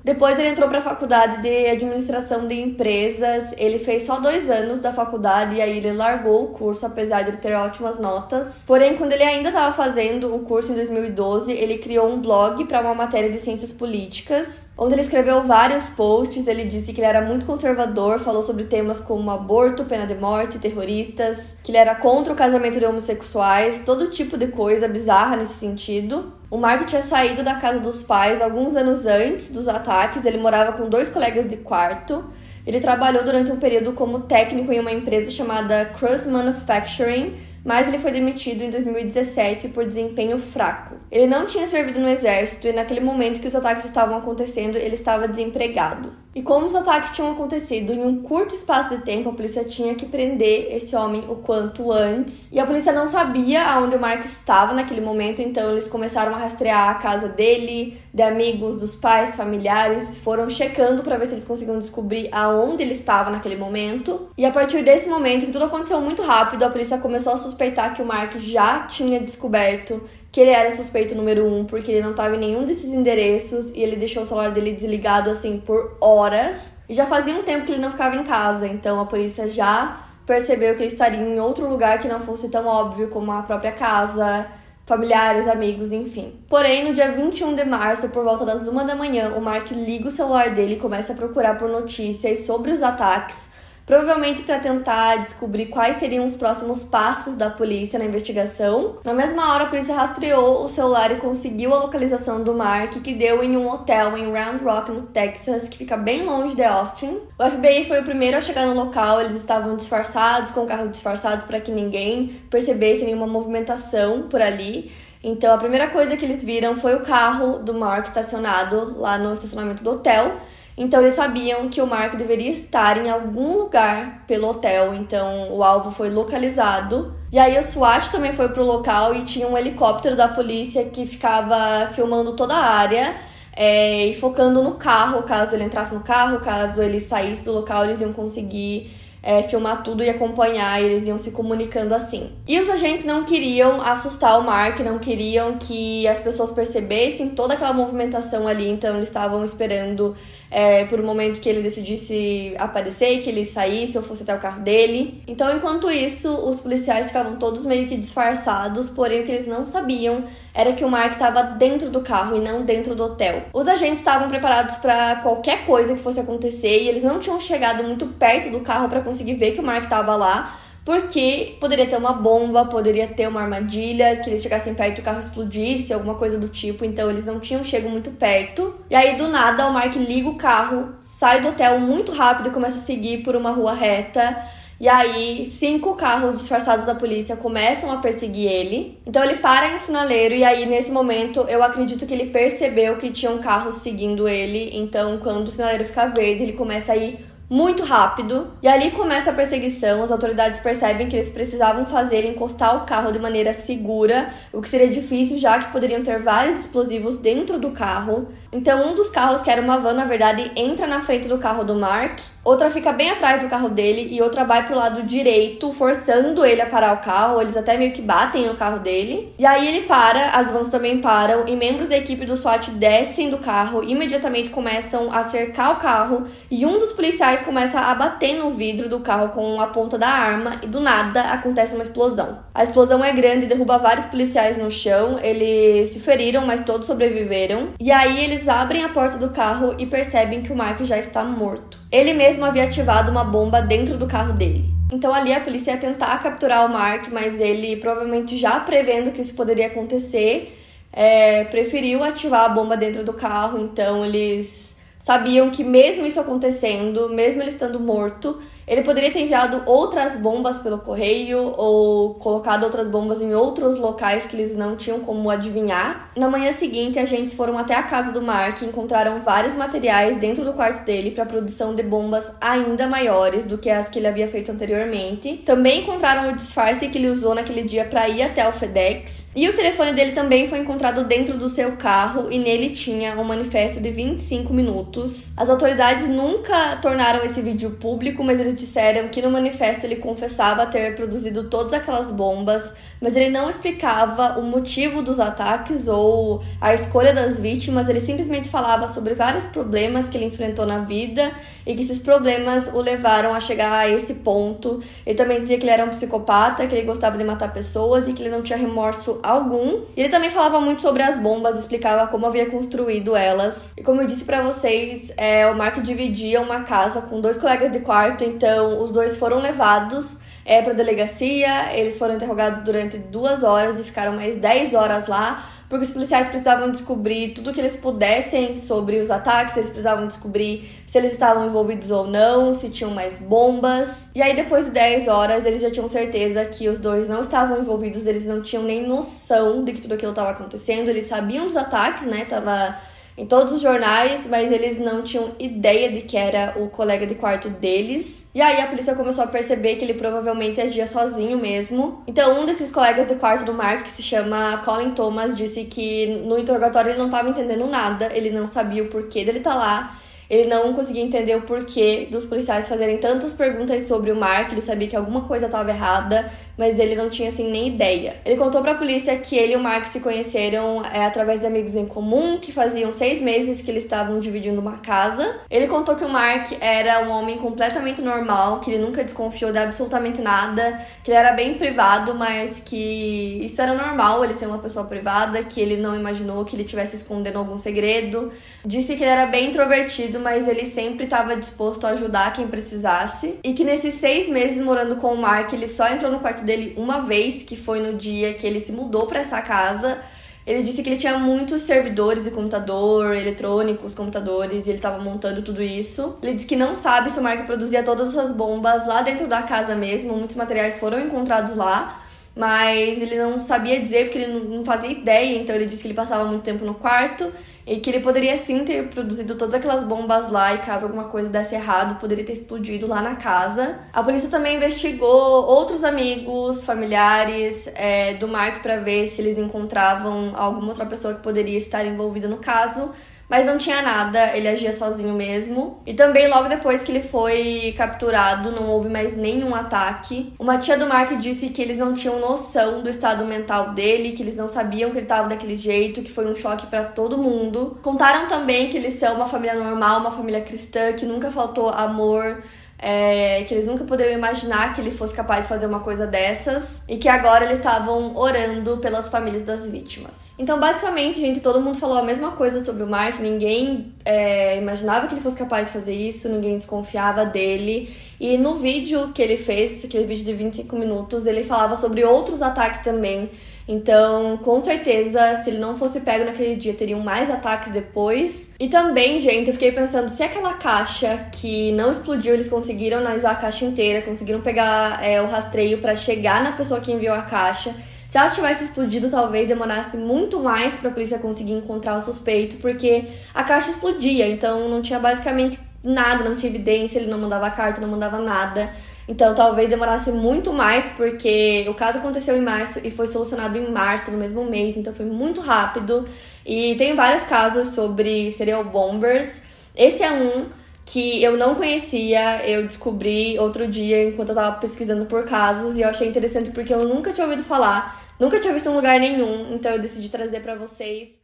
Depois 0.03 0.39
ele 0.39 0.49
entrou 0.49 0.69
para 0.69 0.79
a 0.79 0.83
faculdade 0.83 1.43
de 1.43 1.69
administração 1.69 2.47
de 2.47 2.61
empresas. 2.61 3.55
Ele 3.57 3.79
fez 3.79 4.05
só 4.05 4.21
dois 4.21 4.49
anos 4.51 4.79
da 4.79 4.93
faculdade 4.93 5.57
e 5.57 5.61
aí 5.61 5.79
ele 5.79 5.93
largou 5.93 6.45
o 6.45 6.49
curso, 6.49 6.87
apesar 6.87 7.23
de 7.23 7.37
ter 7.37 7.55
ótimas 7.55 7.99
notas. 7.99 8.65
Porém, 8.67 8.97
quando 8.97 9.13
ele 9.13 9.23
ainda 9.23 9.49
estava 9.49 9.75
fazendo 9.75 10.35
o 10.35 10.41
curso 10.41 10.73
em 10.73 10.75
2012, 10.75 11.53
ele 11.53 11.79
criou 11.79 12.09
um 12.09 12.21
blog 12.21 12.65
para 12.65 12.81
uma 12.81 12.95
matéria 12.95 13.31
de 13.31 13.39
ciências 13.39 13.73
políticas 13.73 14.65
onde 14.77 14.95
ele 14.95 15.03
escreveu 15.03 15.43
vários 15.43 15.89
posts. 15.91 16.47
Ele 16.47 16.65
disse 16.65 16.93
que 16.93 17.01
ele 17.01 17.07
era 17.07 17.23
muito 17.23 17.47
conservador, 17.47 18.19
falou 18.19 18.43
sobre 18.43 18.65
temas 18.65 19.01
como 19.01 19.31
aborto, 19.31 19.85
pena 19.85 20.07
de 20.07 20.15
morte, 20.15 20.59
terroristas, 20.59 21.55
que 21.63 21.71
ele 21.71 21.79
era 21.79 21.95
contra 21.95 22.33
o 22.33 22.37
casamento 22.37 22.79
de 22.79 22.85
homossexuais, 22.85 23.83
todo 23.85 24.11
tipo 24.11 24.37
de 24.37 24.49
coisa 24.49 24.89
bizarra 24.89 25.37
nesse 25.37 25.55
sentido. 25.55 26.33
O 26.55 26.57
Mark 26.57 26.87
tinha 26.87 27.03
saído 27.03 27.43
da 27.43 27.57
casa 27.57 27.81
dos 27.81 28.05
pais 28.05 28.41
alguns 28.41 28.77
anos 28.77 29.07
antes 29.07 29.51
dos 29.51 29.67
ataques, 29.67 30.25
ele 30.25 30.39
morava 30.39 30.71
com 30.75 30.89
dois 30.89 31.09
colegas 31.09 31.49
de 31.49 31.57
quarto. 31.57 32.25
Ele 32.65 32.79
trabalhou 32.79 33.25
durante 33.25 33.51
um 33.51 33.57
período 33.57 33.93
como 33.93 34.21
técnico 34.21 34.71
em 34.71 34.79
uma 34.79 34.93
empresa 34.93 35.33
chamada 35.33 35.87
Cross 35.99 36.29
Manufacturing, 36.29 37.35
mas 37.65 37.89
ele 37.89 37.99
foi 37.99 38.13
demitido 38.13 38.63
em 38.63 38.71
2017 38.71 39.69
por 39.69 39.87
desempenho 39.87 40.39
fraco. 40.39 40.97
Ele 41.11 41.27
não 41.27 41.47
tinha 41.47 41.67
servido 41.67 41.99
no 41.99 42.09
exército 42.09 42.69
e 42.69 42.73
naquele 42.73 43.01
momento 43.01 43.41
que 43.41 43.49
os 43.49 43.55
ataques 43.55 43.85
estavam 43.85 44.19
acontecendo, 44.19 44.77
ele 44.77 44.95
estava 44.95 45.27
desempregado. 45.27 46.13
E 46.35 46.43
como 46.43 46.67
os 46.67 46.75
ataques 46.75 47.13
tinham 47.13 47.31
acontecido 47.31 47.93
em 47.93 48.05
um 48.05 48.21
curto 48.21 48.55
espaço 48.55 48.91
de 48.91 49.03
tempo, 49.05 49.29
a 49.29 49.33
polícia 49.33 49.65
tinha 49.65 49.95
que 49.95 50.05
prender 50.05 50.67
esse 50.73 50.95
homem 50.97 51.25
o 51.29 51.37
quanto 51.37 51.93
antes. 51.93 52.51
E 52.51 52.59
a 52.59 52.67
polícia 52.67 52.93
não 52.93 53.07
sabia 53.07 53.63
aonde 53.63 53.97
o 53.97 54.01
Mark 54.01 54.25
estava 54.25 54.75
naquele 54.75 55.01
momento, 55.01 55.41
então 55.41 55.71
eles 55.71 55.87
começaram 55.87 56.35
a 56.35 56.39
rastrear 56.39 56.91
a 56.91 56.95
casa 56.95 57.29
dele, 57.29 58.03
de 58.15 58.23
amigos, 58.23 58.77
dos 58.77 58.95
pais, 58.95 59.35
familiares, 59.35 60.19
foram 60.19 60.49
checando 60.49 61.03
para 61.03 61.19
ver 61.19 61.27
se 61.27 61.35
eles 61.35 61.43
conseguiam 61.43 61.81
descobrir 61.81 62.29
aonde 62.31 62.85
ele 62.85 62.93
estava 62.93 63.29
naquele 63.29 63.57
momento. 63.57 64.29
E 64.39 64.47
a 64.47 64.53
partir 64.53 64.85
desse 64.85 65.09
momento, 65.09 65.47
que 65.47 65.53
tudo 65.53 65.65
aconteceu 65.65 66.01
muito 66.01 66.23
rápido, 66.23 66.63
a 66.63 66.71
polícia 66.71 66.97
começou 66.99 67.33
a 67.33 67.37
suspeitar 67.37 67.93
que 67.93 68.01
o 68.01 68.07
Mark 68.07 68.37
já 68.37 68.87
tinha 68.87 69.19
descoberto 69.19 70.01
que 70.31 70.41
ele 70.41 70.51
era 70.51 70.71
suspeito 70.71 71.15
número 71.15 71.45
um, 71.45 71.65
porque 71.65 71.91
ele 71.91 72.03
não 72.03 72.13
estava 72.13 72.37
em 72.37 72.39
nenhum 72.39 72.65
desses 72.65 72.93
endereços 72.93 73.71
e 73.71 73.81
ele 73.81 73.97
deixou 73.97 74.23
o 74.23 74.27
celular 74.27 74.53
dele 74.53 74.73
desligado 74.73 75.29
assim 75.29 75.59
por 75.59 75.97
horas. 76.01 76.75
E 76.89 76.95
já 76.95 77.07
fazia 77.07 77.35
um 77.35 77.43
tempo 77.43 77.67
que 77.67 77.73
ele 77.73 77.83
não 77.83 77.91
ficava 77.91 78.15
em 78.15 78.23
casa, 78.23 78.69
então 78.69 79.01
a 79.01 79.07
polícia 79.07 79.49
já 79.49 79.97
percebeu 80.25 80.77
que 80.77 80.83
ele 80.83 80.93
estaria 80.93 81.21
em 81.21 81.41
outro 81.41 81.69
lugar 81.69 82.01
que 82.01 82.07
não 82.07 82.21
fosse 82.21 82.49
tão 82.49 82.67
óbvio 82.67 83.09
como 83.09 83.33
a 83.33 83.43
própria 83.43 83.73
casa, 83.73 84.47
familiares, 84.87 85.49
amigos, 85.49 85.93
enfim. 85.93 86.35
Porém, 86.49 86.85
no 86.85 86.95
dia 86.95 87.11
21 87.11 87.55
de 87.55 87.65
março, 87.65 88.09
por 88.11 88.25
volta 88.25 88.45
das 88.45 88.69
uma 88.69 88.85
da 88.85 88.95
manhã, 88.95 89.35
o 89.37 89.41
Mark 89.41 89.71
liga 89.71 90.09
o 90.09 90.11
celular 90.11 90.55
dele 90.55 90.75
e 90.75 90.79
começa 90.79 91.13
a 91.13 91.17
procurar 91.17 91.59
por 91.59 91.69
notícias 91.69 92.41
sobre 92.41 92.71
os 92.71 92.83
ataques 92.83 93.54
provavelmente 93.87 94.43
para 94.43 94.59
tentar 94.59 95.25
descobrir 95.25 95.67
quais 95.67 95.97
seriam 95.97 96.27
os 96.27 96.37
próximos 96.37 96.83
passos 96.83 97.35
da 97.35 97.51
polícia 97.51 97.99
na 97.99 98.05
investigação. 98.05 98.97
Na 99.05 99.13
mesma 99.13 99.53
hora, 99.53 99.65
a 99.65 99.67
polícia 99.67 99.95
rastreou 99.95 100.65
o 100.65 100.69
celular 100.69 101.13
e 101.13 101.17
conseguiu 101.17 101.75
a 101.75 101.81
localização 101.81 102.43
do 102.43 102.55
Mark, 102.55 102.93
que 103.03 103.13
deu 103.13 103.43
em 103.43 103.57
um 103.57 103.69
hotel 103.69 104.17
em 104.17 104.33
Round 104.33 104.65
Rock, 104.65 104.91
no 104.91 105.03
Texas, 105.03 105.69
que 105.69 105.79
fica 105.79 105.97
bem 105.97 106.25
longe 106.25 106.55
de 106.55 106.65
Austin. 106.65 107.21
O 107.39 107.51
FBI 107.51 107.85
foi 107.85 108.01
o 108.01 108.05
primeiro 108.05 108.37
a 108.37 108.41
chegar 108.41 108.67
no 108.67 108.75
local, 108.75 109.21
eles 109.21 109.37
estavam 109.37 109.77
disfarçados, 109.77 110.53
com 110.53 110.67
carros 110.67 110.91
disfarçados 110.91 111.45
para 111.45 111.61
que 111.61 111.71
ninguém 111.71 112.29
percebesse 112.51 113.05
nenhuma 113.05 113.27
movimentação 113.27 114.29
por 114.29 114.41
ali. 114.41 114.91
Então, 115.23 115.55
a 115.55 115.59
primeira 115.59 115.89
coisa 115.89 116.19
que 116.19 116.25
eles 116.25 116.45
viram 116.45 116.77
foi 116.77 116.95
o 116.95 117.01
carro 117.01 117.59
do 117.59 117.73
Mark 117.73 118.07
estacionado 118.07 118.99
lá 118.99 119.17
no 119.19 119.33
estacionamento 119.33 119.83
do 119.83 119.93
hotel. 119.93 120.39
Então 120.77 121.01
eles 121.01 121.15
sabiam 121.15 121.69
que 121.69 121.81
o 121.81 121.87
Mark 121.87 122.17
deveria 122.17 122.51
estar 122.51 122.99
em 122.99 123.09
algum 123.09 123.59
lugar 123.59 124.25
pelo 124.27 124.49
hotel, 124.49 124.93
então 124.93 125.53
o 125.53 125.63
alvo 125.63 125.91
foi 125.91 126.11
localizado. 126.11 127.15
E 127.31 127.39
aí 127.39 127.57
o 127.59 127.63
SWAT 127.63 128.11
também 128.11 128.33
foi 128.33 128.49
pro 128.49 128.65
local 128.65 129.15
e 129.15 129.23
tinha 129.23 129.47
um 129.47 129.57
helicóptero 129.57 130.17
da 130.17 130.29
polícia 130.29 130.85
que 130.85 131.07
ficava 131.07 131.89
filmando 131.93 132.35
toda 132.35 132.55
a 132.55 132.65
área 132.65 133.15
é, 133.57 134.07
e 134.07 134.15
focando 134.15 134.63
no 134.63 134.75
carro, 134.75 135.23
caso 135.23 135.55
ele 135.55 135.65
entrasse 135.65 135.95
no 135.95 136.01
carro, 136.01 136.41
caso 136.41 136.83
ele 136.83 136.99
saísse 136.99 137.45
do 137.45 137.53
local, 137.53 137.85
eles 137.85 138.01
iam 138.01 138.13
conseguir 138.13 138.91
é, 139.23 139.43
filmar 139.43 139.83
tudo 139.83 140.05
e 140.05 140.11
acompanhar, 140.11 140.83
e 140.83 140.87
eles 140.87 141.07
iam 141.07 141.19
se 141.19 141.31
comunicando 141.31 141.95
assim. 141.95 142.31
E 142.47 142.61
os 142.61 142.69
agentes 142.69 143.07
não 143.07 143.25
queriam 143.25 143.81
assustar 143.81 144.39
o 144.39 144.45
Mark, 144.45 144.81
não 144.81 144.99
queriam 144.99 145.57
que 145.57 146.07
as 146.07 146.21
pessoas 146.21 146.51
percebessem 146.51 147.31
toda 147.31 147.55
aquela 147.55 147.73
movimentação 147.73 148.47
ali, 148.47 148.69
então 148.69 148.97
eles 148.97 149.09
estavam 149.09 149.43
esperando 149.43 150.15
é, 150.51 150.85
por 150.85 151.01
um 151.01 151.05
momento 151.05 151.41
que 151.41 151.49
ele 151.49 151.63
decidisse 151.63 152.55
aparecer, 152.59 153.23
que 153.23 153.29
ele 153.29 153.45
saísse 153.45 153.97
ou 153.99 154.05
fosse 154.05 154.23
até 154.23 154.35
o 154.35 154.39
carro 154.39 154.61
dele. 154.61 155.23
Então, 155.27 155.55
enquanto 155.57 155.91
isso, 155.91 156.29
os 156.29 156.61
policiais 156.61 157.09
ficavam 157.09 157.37
todos 157.37 157.65
meio 157.65 157.87
que 157.87 157.97
disfarçados, 157.97 158.89
porém 158.89 159.23
o 159.23 159.25
que 159.25 159.33
eles 159.33 159.47
não 159.47 159.65
sabiam 159.65 160.25
era 160.55 160.73
que 160.73 160.85
o 160.85 160.89
Mark 160.89 161.13
estava 161.13 161.43
dentro 161.43 161.91
do 161.91 162.01
carro 162.01 162.37
e 162.37 162.41
não 162.41 162.63
dentro 162.63 162.95
do 162.95 163.03
hotel. 163.03 163.43
Os 163.53 163.67
agentes 163.67 163.99
estavam 163.99 164.29
preparados 164.29 164.77
para 164.77 165.17
qualquer 165.17 165.67
coisa 165.67 165.95
que 165.95 166.01
fosse 166.01 166.21
acontecer 166.21 166.83
e 166.83 166.89
eles 166.89 167.03
não 167.03 167.19
tinham 167.19 167.41
chegado 167.41 167.83
muito 167.83 168.07
perto 168.07 168.51
do 168.51 168.61
carro 168.61 168.89
para 168.89 169.01
conseguir 169.01 169.35
ver 169.35 169.53
que 169.53 169.61
o 169.61 169.65
Mark 169.65 169.85
estava 169.85 170.15
lá 170.15 170.55
porque 170.85 171.57
poderia 171.59 171.87
ter 171.87 171.97
uma 171.97 172.13
bomba, 172.13 172.67
poderia 172.67 173.07
ter 173.07 173.27
uma 173.27 173.41
armadilha, 173.41 174.17
que 174.17 174.29
eles 174.29 174.43
chegassem 174.43 174.75
perto 174.75 174.99
e 174.99 175.01
o 175.01 175.05
carro 175.05 175.19
explodisse, 175.19 175.95
alguma 175.95 176.17
coisa 176.17 176.39
do 176.39 176.49
tipo, 176.49 176.85
então 176.85 177.09
eles 177.09 177.25
não 177.25 177.41
tinham 177.41 177.65
chego 177.65 177.89
muito 177.89 178.11
perto. 178.11 178.75
E 178.91 178.95
aí 178.95 179.17
do 179.17 179.29
nada 179.29 179.67
o 179.67 179.73
Mark 179.73 179.97
liga 179.97 180.29
o 180.29 180.37
carro, 180.37 180.95
sai 181.01 181.41
do 181.41 181.49
hotel 181.49 181.81
muito 181.81 182.13
rápido 182.13 182.51
e 182.51 182.53
começa 182.53 182.77
a 182.77 182.83
seguir 182.83 183.23
por 183.23 183.35
uma 183.35 183.51
rua 183.51 183.73
reta. 183.73 184.45
E 184.79 184.89
aí, 184.89 185.47
cinco 185.47 185.95
carros 185.95 186.37
disfarçados 186.37 186.85
da 186.85 186.97
polícia 186.97 187.37
começam 187.37 187.91
a 187.91 187.99
perseguir 187.99 188.51
ele. 188.51 188.99
Então 189.07 189.23
ele 189.25 189.37
para 189.37 189.69
em 189.71 189.77
um 189.77 189.81
sinaleiro 189.81 190.35
e 190.35 190.45
aí 190.45 190.67
nesse 190.67 190.91
momento 190.91 191.47
eu 191.49 191.63
acredito 191.63 192.05
que 192.07 192.13
ele 192.13 192.27
percebeu 192.27 192.97
que 192.97 193.11
tinha 193.11 193.31
um 193.31 193.39
carro 193.39 193.73
seguindo 193.73 194.29
ele. 194.29 194.71
Então, 194.75 195.17
quando 195.19 195.49
o 195.49 195.51
sinaleiro 195.51 195.87
fica 195.87 196.09
verde, 196.09 196.43
ele 196.43 196.53
começa 196.53 196.93
a 196.93 196.97
ir 196.97 197.19
muito 197.49 197.85
rápido. 197.85 198.49
E 198.63 198.69
ali 198.69 198.91
começa 198.91 199.31
a 199.31 199.35
perseguição. 199.35 200.03
As 200.03 200.11
autoridades 200.11 200.61
percebem 200.61 201.09
que 201.09 201.17
eles 201.17 201.31
precisavam 201.31 201.87
fazer 201.87 202.25
encostar 202.27 202.77
o 202.77 202.87
carro 202.87 203.13
de 203.13 203.19
maneira 203.19 203.53
segura, 203.53 204.31
o 204.53 204.61
que 204.61 204.69
seria 204.69 204.89
difícil 204.89 205.39
já 205.39 205.59
que 205.59 205.73
poderiam 205.73 206.03
ter 206.03 206.21
vários 206.21 206.61
explosivos 206.61 207.17
dentro 207.17 207.59
do 207.59 207.71
carro. 207.71 208.29
Então, 208.55 208.89
um 208.89 208.95
dos 208.95 209.11
carros, 209.11 209.43
que 209.43 209.51
era 209.51 209.61
uma 209.61 209.79
van, 209.79 209.95
na 209.95 210.05
verdade, 210.05 210.53
entra 210.55 210.87
na 210.87 211.01
frente 211.01 211.27
do 211.27 211.39
carro 211.39 211.65
do 211.65 211.75
Mark 211.75 212.21
outra 212.45 212.71
fica 212.71 212.93
bem 212.93 213.11
atrás 213.11 213.43
do 213.43 213.49
carro 213.49 213.71
dele 213.71 214.09
e 214.11 214.21
outra 214.21 214.45
vai 214.45 214.67
pro 214.67 214.77
lado 214.77 215.03
direito, 215.03 215.73
forçando 215.73 216.45
ele 216.45 216.61
a 216.61 216.67
parar 216.67 216.95
o 216.95 216.99
carro. 216.99 217.41
Eles 217.41 217.57
até 217.57 217.79
meio 217.79 217.93
que 217.93 218.03
batem 218.03 218.47
no 218.47 218.55
carro 218.55 218.79
dele. 218.79 219.35
E 219.39 219.47
aí 219.47 219.67
ele 219.67 219.87
para, 219.87 220.31
as 220.31 220.51
vans 220.51 220.69
também 220.69 221.01
param 221.01 221.49
e 221.49 221.57
membros 221.57 221.89
da 221.89 221.97
equipe 221.97 222.27
do 222.27 222.37
SWAT 222.37 222.71
descem 222.73 223.31
do 223.31 223.39
carro, 223.39 223.83
imediatamente 223.83 224.51
começam 224.51 225.11
a 225.11 225.23
cercar 225.23 225.73
o 225.73 225.77
carro 225.77 226.25
e 226.51 226.67
um 226.67 226.79
dos 226.79 226.93
policiais 226.93 227.41
começa 227.41 227.81
a 227.81 227.95
bater 227.95 228.37
no 228.37 228.51
vidro 228.51 228.89
do 228.89 229.01
carro 229.01 229.31
com 229.31 229.61
a 229.61 229.69
ponta 229.69 229.97
da 229.97 230.09
arma 230.09 230.61
e 230.63 230.67
do 230.67 230.81
nada 230.81 231.23
acontece 231.23 231.75
uma 231.75 231.83
explosão. 231.83 232.41
A 232.55 232.63
explosão 232.63 233.03
é 233.03 233.13
grande, 233.13 233.47
derruba 233.47 233.79
vários 233.79 234.07
policiais 234.07 234.59
no 234.59 234.71
chão, 234.71 235.19
eles 235.23 235.91
se 235.91 236.01
feriram, 236.01 236.45
mas 236.45 236.63
todos 236.65 236.87
sobreviveram. 236.87 237.71
E 237.81 237.91
aí 237.91 238.25
eles 238.25 238.44
abrem 238.49 238.85
a 238.85 238.89
porta 238.89 239.17
do 239.17 239.31
carro 239.31 239.75
e 239.79 239.87
percebem 239.87 240.43
que 240.43 240.53
o 240.53 240.57
Mark 240.57 240.83
já 240.83 240.99
está 240.99 241.25
morto. 241.25 241.79
Ele 241.91 242.13
mesmo 242.13 242.45
havia 242.45 242.65
ativado 242.65 243.11
uma 243.11 243.25
bomba 243.25 243.61
dentro 243.61 243.97
do 243.97 244.07
carro 244.07 244.33
dele. 244.33 244.73
Então 244.93 245.13
ali 245.15 245.33
a 245.33 245.41
polícia 245.41 245.73
ia 245.73 245.77
tentar 245.77 246.23
capturar 246.23 246.67
o 246.67 246.69
Mark, 246.73 247.09
mas 247.11 247.41
ele 247.41 247.77
provavelmente 247.77 248.37
já 248.37 248.61
prevendo 248.61 249.13
que 249.13 249.21
isso 249.21 249.35
poderia 249.35 249.67
acontecer, 249.67 250.57
é, 250.93 251.45
preferiu 251.45 252.05
ativar 252.05 252.45
a 252.45 252.49
bomba 252.49 252.77
dentro 252.77 253.03
do 253.03 253.13
carro. 253.13 253.59
Então 253.59 254.05
eles 254.05 254.74
sabiam 255.05 255.51
que 255.51 255.63
mesmo 255.63 256.07
isso 256.07 256.19
acontecendo, 256.19 257.11
mesmo 257.11 257.43
ele 257.43 257.51
estando 257.51 257.79
morto, 257.79 258.39
ele 258.67 258.81
poderia 258.81 259.11
ter 259.11 259.21
enviado 259.21 259.61
outras 259.67 260.17
bombas 260.17 260.61
pelo 260.61 260.79
correio 260.79 261.53
ou 261.59 262.15
colocado 262.15 262.63
outras 262.63 262.89
bombas 262.89 263.21
em 263.21 263.35
outros 263.35 263.77
locais 263.77 264.27
que 264.27 264.35
eles 264.35 264.57
não 264.57 264.77
tinham 264.77 265.01
como 265.01 265.29
adivinhar. 265.29 266.11
Na 266.17 266.31
manhã 266.31 266.51
seguinte, 266.55 266.99
agentes 266.99 267.35
foram 267.35 267.59
até 267.59 267.75
a 267.75 267.83
casa 267.83 268.13
do 268.13 268.23
Mark 268.23 268.63
e 268.63 268.65
encontraram 268.65 269.21
vários 269.21 269.55
materiais 269.55 270.17
dentro 270.17 270.43
do 270.43 270.55
quarto 270.55 270.83
dele 270.87 271.11
para 271.11 271.27
produção 271.27 271.75
de 271.75 271.83
bombas 271.83 272.35
ainda 272.41 272.87
maiores 272.87 273.45
do 273.45 273.59
que 273.59 273.69
as 273.69 273.91
que 273.91 273.99
ele 273.99 274.07
havia 274.07 274.27
feito 274.27 274.51
anteriormente. 274.51 275.43
Também 275.45 275.83
encontraram 275.83 276.31
o 276.31 276.35
disfarce 276.35 276.89
que 276.89 276.97
ele 276.97 277.11
usou 277.11 277.35
naquele 277.35 277.65
dia 277.65 277.85
para 277.85 278.09
ir 278.09 278.23
até 278.23 278.49
o 278.49 278.53
FedEx. 278.55 279.27
E 279.37 279.47
o 279.51 279.53
telefone 279.53 279.93
dele 279.93 280.13
também 280.13 280.49
foi 280.49 280.61
encontrado 280.61 281.05
dentro 281.05 281.37
do 281.37 281.51
seu 281.51 281.73
carro 281.73 282.29
e 282.31 282.39
nele 282.39 282.71
tinha 282.71 283.21
um 283.21 283.25
manifesto 283.25 283.83
de 283.83 283.91
25 283.91 284.55
minutos. 284.55 284.94
As 285.37 285.49
autoridades 285.49 286.09
nunca 286.09 286.77
tornaram 286.77 287.25
esse 287.25 287.41
vídeo 287.43 287.71
público, 287.73 288.23
mas 288.23 288.39
eles 288.39 288.55
disseram 288.55 289.09
que 289.09 289.21
no 289.21 289.31
manifesto 289.31 289.85
ele 289.85 289.97
confessava 289.97 290.67
ter 290.67 290.95
produzido 290.95 291.51
todas 291.51 291.73
aquelas 291.73 292.11
bombas, 292.11 292.75
mas 293.05 293.17
ele 293.17 293.29
não 293.29 293.51
explicava 293.51 294.39
o 294.39 294.43
motivo 294.43 295.03
dos 295.03 295.21
ataques 295.21 295.87
ou 295.87 296.43
a 296.59 296.73
escolha 296.73 297.13
das 297.13 297.39
vítimas, 297.39 297.87
ele 297.87 298.01
simplesmente 298.01 298.49
falava 298.49 298.87
sobre 298.87 299.13
vários 299.13 299.45
problemas 299.45 300.09
que 300.09 300.17
ele 300.17 300.25
enfrentou 300.25 300.65
na 300.65 300.79
vida 300.79 301.31
e 301.67 301.75
que 301.75 301.83
esses 301.83 301.99
problemas 301.99 302.71
o 302.73 302.81
levaram 302.81 303.35
a 303.35 303.41
chegar 303.41 303.71
a 303.75 303.87
esse 303.87 304.15
ponto. 304.15 304.81
Ele 305.05 305.19
também 305.19 305.39
dizia 305.39 305.59
que 305.59 305.65
ele 305.65 305.71
era 305.71 305.85
um 305.85 305.91
psicopata, 305.91 306.67
que 306.67 306.75
ele 306.75 306.87
gostava 306.87 307.19
de 307.19 307.25
matar 307.25 307.53
pessoas 307.53 308.09
e 308.09 308.15
que 308.15 308.23
ele 308.23 308.31
não 308.31 308.41
tinha 308.41 308.59
remorso 308.59 309.19
algum. 309.23 309.83
E 309.95 310.01
ele 310.01 310.09
também 310.09 310.31
falava 310.31 310.59
muito 310.59 310.81
sobre 310.81 311.03
as 311.03 311.19
bombas, 311.19 311.59
explicava 311.59 312.07
como 312.07 312.25
havia 312.25 312.47
construído 312.47 313.15
elas. 313.15 313.75
E 313.77 313.83
como 313.83 314.01
eu 314.01 314.07
disse 314.07 314.25
para 314.25 314.41
vocês, 314.41 315.13
é, 315.19 315.47
o 315.51 315.55
Mark 315.55 315.79
dividia 315.83 316.41
uma 316.41 316.63
casa 316.63 317.03
com 317.03 317.21
dois 317.21 317.37
colegas 317.37 317.71
de 317.71 317.81
quarto, 317.81 318.25
então 318.25 318.83
os 318.83 318.91
dois 318.91 319.19
foram 319.19 319.43
levados 319.43 320.24
é, 320.45 320.63
para 320.63 320.73
delegacia. 320.73 321.75
Eles 321.75 321.99
foram 321.99 322.17
interrogados 322.17 322.63
durante 322.63 322.99
duas 322.99 323.43
horas 323.43 323.79
e 323.79 323.85
ficaram 323.85 324.13
mais 324.13 324.37
10 324.37 324.75
horas 324.75 325.07
lá 325.07 325.45
porque 325.69 325.87
os 325.87 325.91
policiais 325.91 326.29
precisavam 326.29 326.71
descobrir 326.71 327.31
tudo 327.31 327.53
que 327.53 327.61
eles 327.61 327.75
pudessem 327.75 328.55
sobre 328.55 329.01
os 329.01 329.11
ataques, 329.11 329.57
eles 329.57 329.71
precisavam 329.71 330.07
descobrir 330.07 330.69
se 330.87 330.99
eles 330.99 331.13
estavam 331.13 331.47
envolvidos 331.47 331.91
ou 331.91 332.07
não, 332.07 332.55
se 332.55 332.69
tinham 332.71 332.93
mais 332.93 333.19
bombas. 333.19 334.09
E 334.15 334.23
aí, 334.23 334.37
depois 334.37 334.67
de 334.67 334.71
10 334.71 335.09
horas, 335.09 335.47
eles 335.47 335.61
já 335.61 335.71
tinham 335.71 335.89
certeza 335.89 336.45
que 336.45 336.69
os 336.69 336.79
dois 336.79 337.09
não 337.09 337.23
estavam 337.23 337.61
envolvidos, 337.61 338.07
eles 338.07 338.27
não 338.27 338.41
tinham 338.41 338.63
nem 338.63 338.87
noção 338.87 339.65
de 339.65 339.73
que 339.73 339.81
tudo 339.81 339.95
aquilo 339.95 340.13
estava 340.13 340.31
acontecendo, 340.31 340.89
eles 340.89 341.07
sabiam 341.07 341.47
dos 341.47 341.57
ataques, 341.57 342.07
né? 342.07 342.25
Tava 342.25 342.77
em 343.17 343.27
todos 343.27 343.53
os 343.53 343.61
jornais, 343.61 344.27
mas 344.27 344.51
eles 344.51 344.79
não 344.79 345.03
tinham 345.03 345.33
ideia 345.39 345.91
de 345.91 346.01
que 346.01 346.17
era 346.17 346.55
o 346.57 346.69
colega 346.69 347.07
de 347.07 347.15
quarto 347.15 347.49
deles. 347.49 348.29
E 348.35 348.43
aí 348.43 348.61
a 348.61 348.67
polícia 348.67 348.95
começou 348.95 349.23
a 349.23 349.29
perceber 349.29 349.77
que 349.77 349.85
ele 349.85 349.95
provavelmente 349.95 350.61
agia 350.61 350.87
sozinho 350.87 351.39
mesmo. 351.39 352.03
Então, 352.09 352.41
um 352.41 352.45
desses 352.45 352.73
colegas 352.73 353.07
de 353.07 353.15
quarto 353.15 353.45
do 353.45 353.55
Mark, 353.55 353.85
que 353.85 353.93
se 353.93 354.03
chama 354.03 354.59
Colin 354.65 354.91
Thomas, 354.91 355.37
disse 355.37 355.65
que 355.65 356.23
no 356.27 356.37
interrogatório 356.39 356.91
ele 356.91 356.99
não 356.99 357.07
estava 357.07 357.29
entendendo 357.29 357.67
nada, 357.67 358.11
ele 358.13 358.31
não 358.31 358.49
sabia 358.49 358.83
o 358.83 358.89
porquê 358.89 359.25
dele 359.25 359.39
estar 359.39 359.53
tá 359.53 359.57
lá. 359.57 359.97
Ele 360.29 360.49
não 360.49 360.73
conseguia 360.73 361.03
entender 361.03 361.37
o 361.37 361.43
porquê 361.43 362.09
dos 362.11 362.25
policiais 362.25 362.69
fazerem 362.69 362.99
tantas 362.99 363.33
perguntas 363.33 363.83
sobre 363.87 364.11
o 364.11 364.17
Mark, 364.17 364.51
ele 364.51 364.63
sabia 364.63 364.89
que 364.89 364.97
alguma 364.97 365.23
coisa 365.23 365.47
estava 365.47 365.71
errada, 365.71 366.31
mas 366.57 366.79
ele 366.79 366.95
não 366.95 367.11
tinha 367.11 367.29
assim 367.29 367.51
nem 367.51 367.69
ideia. 367.69 368.17
Ele 368.25 368.37
contou 368.37 368.63
para 368.63 368.73
a 368.73 368.75
polícia 368.77 369.17
que 369.19 369.37
ele 369.37 369.55
e 369.55 369.57
o 369.57 369.61
Mark 369.61 369.87
se 369.87 370.01
conheceram 370.01 370.85
é, 370.85 371.05
através 371.05 371.41
de 371.41 371.47
amigos 371.47 371.75
em 371.75 371.87
comum, 371.87 372.39
que 372.39 372.53
faziam 372.53 372.93
seis 372.93 373.21
meses 373.21 373.61
que 373.61 373.71
eles 373.71 373.85
estavam 373.85 374.21
dividindo 374.21 374.61
uma 374.61 374.79
casa. 374.79 375.41
Ele 375.51 375.67
contou 375.67 375.97
que 375.97 376.05
o 376.05 376.09
Mark 376.09 376.53
era 376.61 377.07
um 377.07 377.11
homem 377.11 377.39
completamente 377.39 378.01
normal, 378.01 378.61
que 378.61 378.71
ele 378.71 378.83
nunca 378.83 379.03
desconfiou 379.03 379.53
de 379.53 379.59
absolutamente 379.59 380.21
nada, 380.21 380.81
que 381.03 381.11
ele 381.11 381.19
era 381.19 381.33
bem 381.33 381.55
privado, 381.55 382.15
mas 382.15 382.61
que 382.61 383.45
isso 383.45 383.61
era 383.61 383.75
normal, 383.75 384.25
ele 384.25 384.35
ser 384.35 384.47
uma 384.47 384.59
pessoa 384.59 384.85
privada, 384.85 385.43
que 385.43 385.61
ele 385.61 385.77
não 385.77 385.95
imaginou 385.97 386.45
que 386.45 386.55
ele 386.55 386.65
tivesse 386.65 386.97
escondendo 386.97 387.39
algum 387.39 387.59
segredo. 387.59 388.33
Disse 388.65 388.97
que 388.97 389.03
ele 389.03 389.11
era 389.11 389.27
bem 389.27 389.49
introvertido, 389.49 390.21
mas 390.21 390.47
ele 390.49 390.65
sempre 390.65 391.05
estava 391.05 391.37
disposto 391.37 391.87
a 391.87 391.91
ajudar 391.91 392.33
quem 392.33 392.47
precisasse. 392.47 393.39
E 393.43 393.55
que 393.55 393.65
nesses 393.65 393.95
seis 393.95 394.29
meses 394.29 394.63
morando 394.63 394.97
com 394.97 395.13
o 395.13 395.17
Mark, 395.17 395.53
ele 395.53 395.69
só 395.69 395.89
entrou 395.89 396.11
no 396.11 396.21
quarto 396.21 396.44
dele 396.45 396.75
uma 396.77 397.01
vez, 397.01 397.43
que 397.43 397.57
foi 397.57 397.81
no 397.81 397.97
dia 397.97 398.35
que 398.35 398.47
ele 398.47 398.61
se 398.61 398.73
mudou 398.73 399.07
para 399.07 399.21
essa 399.21 399.41
casa. 399.43 399.99
Ele 400.47 400.63
disse 400.63 400.83
que 400.83 400.91
ele 400.91 400.99
tinha 400.99 401.19
muitos 401.19 401.63
servidores 401.63 402.25
de 402.25 402.31
computador, 402.31 403.17
eletrônicos, 403.17 403.95
computadores, 403.95 404.67
e 404.67 404.71
ele 404.71 404.79
estava 404.79 405.03
montando 405.03 405.41
tudo 405.43 405.63
isso. 405.63 406.17
Ele 406.23 406.35
disse 406.35 406.47
que 406.47 406.55
não 406.55 406.77
sabe 406.77 407.11
se 407.11 407.19
o 407.19 407.23
Mark 407.23 407.47
produzia 407.47 407.83
todas 407.83 408.09
essas 408.09 408.33
bombas 408.33 408.87
lá 408.87 409.01
dentro 409.03 409.27
da 409.27 409.43
casa 409.43 409.75
mesmo, 409.75 410.15
muitos 410.15 410.37
materiais 410.37 410.79
foram 410.79 411.01
encontrados 411.01 411.57
lá 411.57 412.01
mas 412.37 413.01
ele 413.01 413.17
não 413.17 413.39
sabia 413.39 413.81
dizer 413.81 414.07
porque 414.07 414.19
ele 414.19 414.49
não 414.49 414.65
fazia 414.65 414.91
ideia, 414.91 415.39
então 415.39 415.55
ele 415.55 415.67
disse 415.67 415.83
que 415.83 415.87
ele 415.87 415.95
passava 415.95 416.25
muito 416.25 416.43
tempo 416.43 416.65
no 416.65 416.75
quarto 416.75 417.33
e 417.67 417.79
que 417.79 417.89
ele 417.89 418.01
poderia 418.01 418.37
sim 418.37 418.65
ter 418.65 418.89
produzido 418.89 419.37
todas 419.37 419.55
aquelas 419.55 419.85
bombas 419.85 420.29
lá 420.29 420.55
e 420.55 420.59
caso 420.59 420.85
alguma 420.85 421.05
coisa 421.05 421.31
desse 421.31 421.55
errado, 421.55 421.99
poderia 421.99 422.25
ter 422.25 422.33
explodido 422.33 422.87
lá 422.87 423.01
na 423.01 423.17
casa. 423.17 423.79
A 423.93 424.03
polícia 424.03 424.29
também 424.29 424.57
investigou 424.57 425.47
outros 425.47 425.83
amigos, 425.83 426.65
familiares 426.65 427.69
é, 427.75 428.15
do 428.15 428.29
Mark 428.29 428.61
para 428.61 428.77
ver 428.79 429.07
se 429.07 429.23
eles 429.23 429.39
encontravam 429.39 430.33
alguma 430.35 430.69
outra 430.69 430.85
pessoa 430.85 431.15
que 431.15 431.23
poderia 431.23 431.57
estar 431.57 431.85
envolvida 431.87 432.29
no 432.29 432.37
caso 432.37 432.93
mas 433.29 433.47
não 433.47 433.59
tinha 433.59 433.83
nada, 433.83 434.37
ele 434.37 434.49
agia 434.49 434.73
sozinho 434.73 435.15
mesmo. 435.15 435.83
E 435.87 435.95
também 435.95 436.29
logo 436.29 436.49
depois 436.49 436.83
que 436.83 436.93
ele 436.93 437.03
foi 437.03 437.75
capturado, 437.77 438.53
não 438.53 438.69
houve 438.69 438.89
mais 438.89 439.17
nenhum 439.17 439.55
ataque. 439.55 440.33
Uma 440.39 440.59
tia 440.59 440.77
do 440.77 440.87
Mark 440.87 441.13
disse 441.19 441.49
que 441.49 441.63
eles 441.63 441.79
não 441.79 441.95
tinham 441.95 442.19
noção 442.19 442.83
do 442.83 442.89
estado 442.89 443.25
mental 443.25 443.73
dele, 443.73 444.13
que 444.13 444.23
eles 444.23 444.37
não 444.37 444.49
sabiam 444.49 444.91
que 444.91 444.99
ele 444.99 445.05
estava 445.05 445.29
daquele 445.29 445.57
jeito, 445.57 446.03
que 446.03 446.13
foi 446.13 446.27
um 446.27 446.35
choque 446.35 446.67
para 446.67 446.85
todo 446.85 447.19
mundo. 447.19 447.79
Contaram 447.83 448.27
também 448.29 448.69
que 448.69 448.77
eles 448.77 448.95
são 448.95 449.17
uma 449.17 449.27
família 449.27 449.55
normal, 449.55 450.01
uma 450.01 450.11
família 450.11 450.41
cristã, 450.41 450.93
que 450.93 451.07
nunca 451.07 451.31
faltou 451.31 451.69
amor 451.69 452.43
é, 452.79 453.45
que 453.45 453.55
eles 453.55 453.67
nunca 453.67 453.85
poderiam 453.85 454.17
imaginar 454.17 454.75
que 454.75 454.81
ele 454.81 454.91
fosse 454.91 455.15
capaz 455.15 455.45
de 455.45 455.49
fazer 455.49 455.67
uma 455.67 455.81
coisa 455.81 456.07
dessas 456.07 456.83
e 456.89 456.97
que 456.97 457.09
agora 457.09 457.45
eles 457.45 457.59
estavam 457.59 458.17
orando 458.17 458.79
pelas 458.79 459.09
famílias 459.09 459.43
das 459.43 459.67
vítimas. 459.67 460.35
Então, 460.39 460.59
basicamente, 460.59 461.21
gente, 461.21 461.41
todo 461.41 461.61
mundo 461.61 461.79
falou 461.79 461.99
a 461.99 462.03
mesma 462.03 462.33
coisa 462.33 462.65
sobre 462.65 462.83
o 462.83 462.87
Mark, 462.87 463.19
ninguém 463.21 463.93
é, 464.05 464.59
imaginava 464.59 465.07
que 465.07 465.15
ele 465.15 465.21
fosse 465.21 465.37
capaz 465.37 465.69
de 465.69 465.73
fazer 465.73 465.95
isso, 465.95 466.29
ninguém 466.29 466.57
desconfiava 466.57 467.25
dele. 467.25 467.95
E 468.21 468.37
no 468.37 468.57
vídeo 468.57 469.13
que 469.13 469.23
ele 469.23 469.37
fez, 469.37 469.85
aquele 469.85 470.07
vídeo 470.07 470.25
de 470.25 470.35
25 470.35 470.77
minutos, 470.77 471.27
ele 471.27 471.45
falava 471.45 471.77
sobre 471.77 472.05
outros 472.05 472.43
ataques 472.43 472.83
também 472.83 473.31
então, 473.67 474.37
com 474.39 474.63
certeza, 474.63 475.43
se 475.43 475.49
ele 475.49 475.59
não 475.59 475.77
fosse 475.77 476.01
pego 476.01 476.25
naquele 476.25 476.55
dia, 476.55 476.75
teriam 476.75 477.01
mais 477.01 477.31
ataques 477.31 477.73
depois. 477.73 478.51
E 478.61 478.69
também, 478.69 479.19
gente, 479.19 479.49
eu 479.49 479.55
fiquei 479.55 479.73
pensando 479.73 480.09
se 480.09 480.23
aquela 480.23 480.55
caixa 480.55 481.29
que 481.33 481.73
não 481.73 481.91
explodiu, 481.91 482.35
eles 482.35 482.49
conseguiram 482.49 482.99
analisar 482.99 483.33
a 483.33 483.37
caixa 483.37 483.65
inteira, 483.65 484.03
conseguiram 484.03 484.43
pegar 484.43 485.03
é, 485.03 485.21
o 485.23 485.27
rastreio 485.27 485.79
para 485.79 485.95
chegar 485.95 486.43
na 486.43 486.53
pessoa 486.53 486.81
que 486.81 486.93
enviou 486.93 487.15
a 487.15 487.23
caixa. 487.23 487.75
Se 488.07 488.19
ela 488.19 488.29
tivesse 488.29 488.65
explodido, 488.65 489.11
talvez 489.11 489.49
demorasse 489.49 489.97
muito 489.97 490.39
mais 490.41 490.75
para 490.75 490.91
a 490.91 490.93
polícia 490.93 491.19
conseguir 491.19 491.53
encontrar 491.53 491.97
o 491.97 492.01
suspeito, 492.01 492.57
porque 492.57 493.07
a 493.33 493.43
caixa 493.43 493.71
explodia, 493.71 494.29
então 494.29 494.69
não 494.69 494.83
tinha 494.83 494.99
basicamente 494.99 495.59
nada, 495.83 496.23
não 496.23 496.37
tinha 496.37 496.51
evidência, 496.51 496.99
ele 496.99 497.11
não 497.11 497.19
mandava 497.19 497.51
carta, 497.51 497.81
não 497.81 497.89
mandava 497.89 498.19
nada. 498.19 498.71
Então 499.07 499.35
talvez 499.35 499.69
demorasse 499.69 500.11
muito 500.11 500.53
mais, 500.53 500.87
porque 500.97 501.67
o 501.69 501.75
caso 501.75 501.99
aconteceu 501.99 502.37
em 502.37 502.41
março 502.41 502.81
e 502.83 502.91
foi 502.91 503.07
solucionado 503.07 503.59
em 503.59 503.71
março, 503.71 504.11
no 504.11 504.17
mesmo 504.19 504.45
mês, 504.45 504.77
então 504.77 504.95
foi 504.95 505.07
muito 505.07 505.41
rápido. 505.41 506.05
E 506.45 506.75
tem 506.77 506.95
vários 506.95 507.25
casos 507.25 507.69
sobre 507.69 508.33
serial 508.33 508.65
bombers. 508.65 509.43
Esse 509.77 510.03
é 510.03 510.11
um 510.13 510.47
que 510.87 511.23
eu 511.23 511.37
não 511.37 511.55
conhecia, 511.55 512.47
eu 512.49 512.67
descobri 512.67 513.39
outro 513.39 513.67
dia 513.67 514.05
enquanto 514.09 514.31
eu 514.31 514.35
tava 514.35 514.59
pesquisando 514.59 515.07
por 515.07 515.25
casos 515.25 515.77
e 515.77 515.83
eu 515.83 515.89
achei 515.89 516.09
interessante 516.09 516.51
porque 516.51 516.75
eu 516.75 516.87
nunca 516.87 517.13
tinha 517.13 517.27
ouvido 517.27 517.43
falar, 517.43 518.03
nunca 518.21 518.39
tinha 518.39 518.53
visto 518.53 518.69
em 518.69 518.75
lugar 518.75 519.01
nenhum, 519.01 519.55
então 519.55 519.73
eu 519.73 519.79
decidi 519.79 520.11
trazer 520.11 520.41
para 520.41 520.55
vocês. 520.55 521.24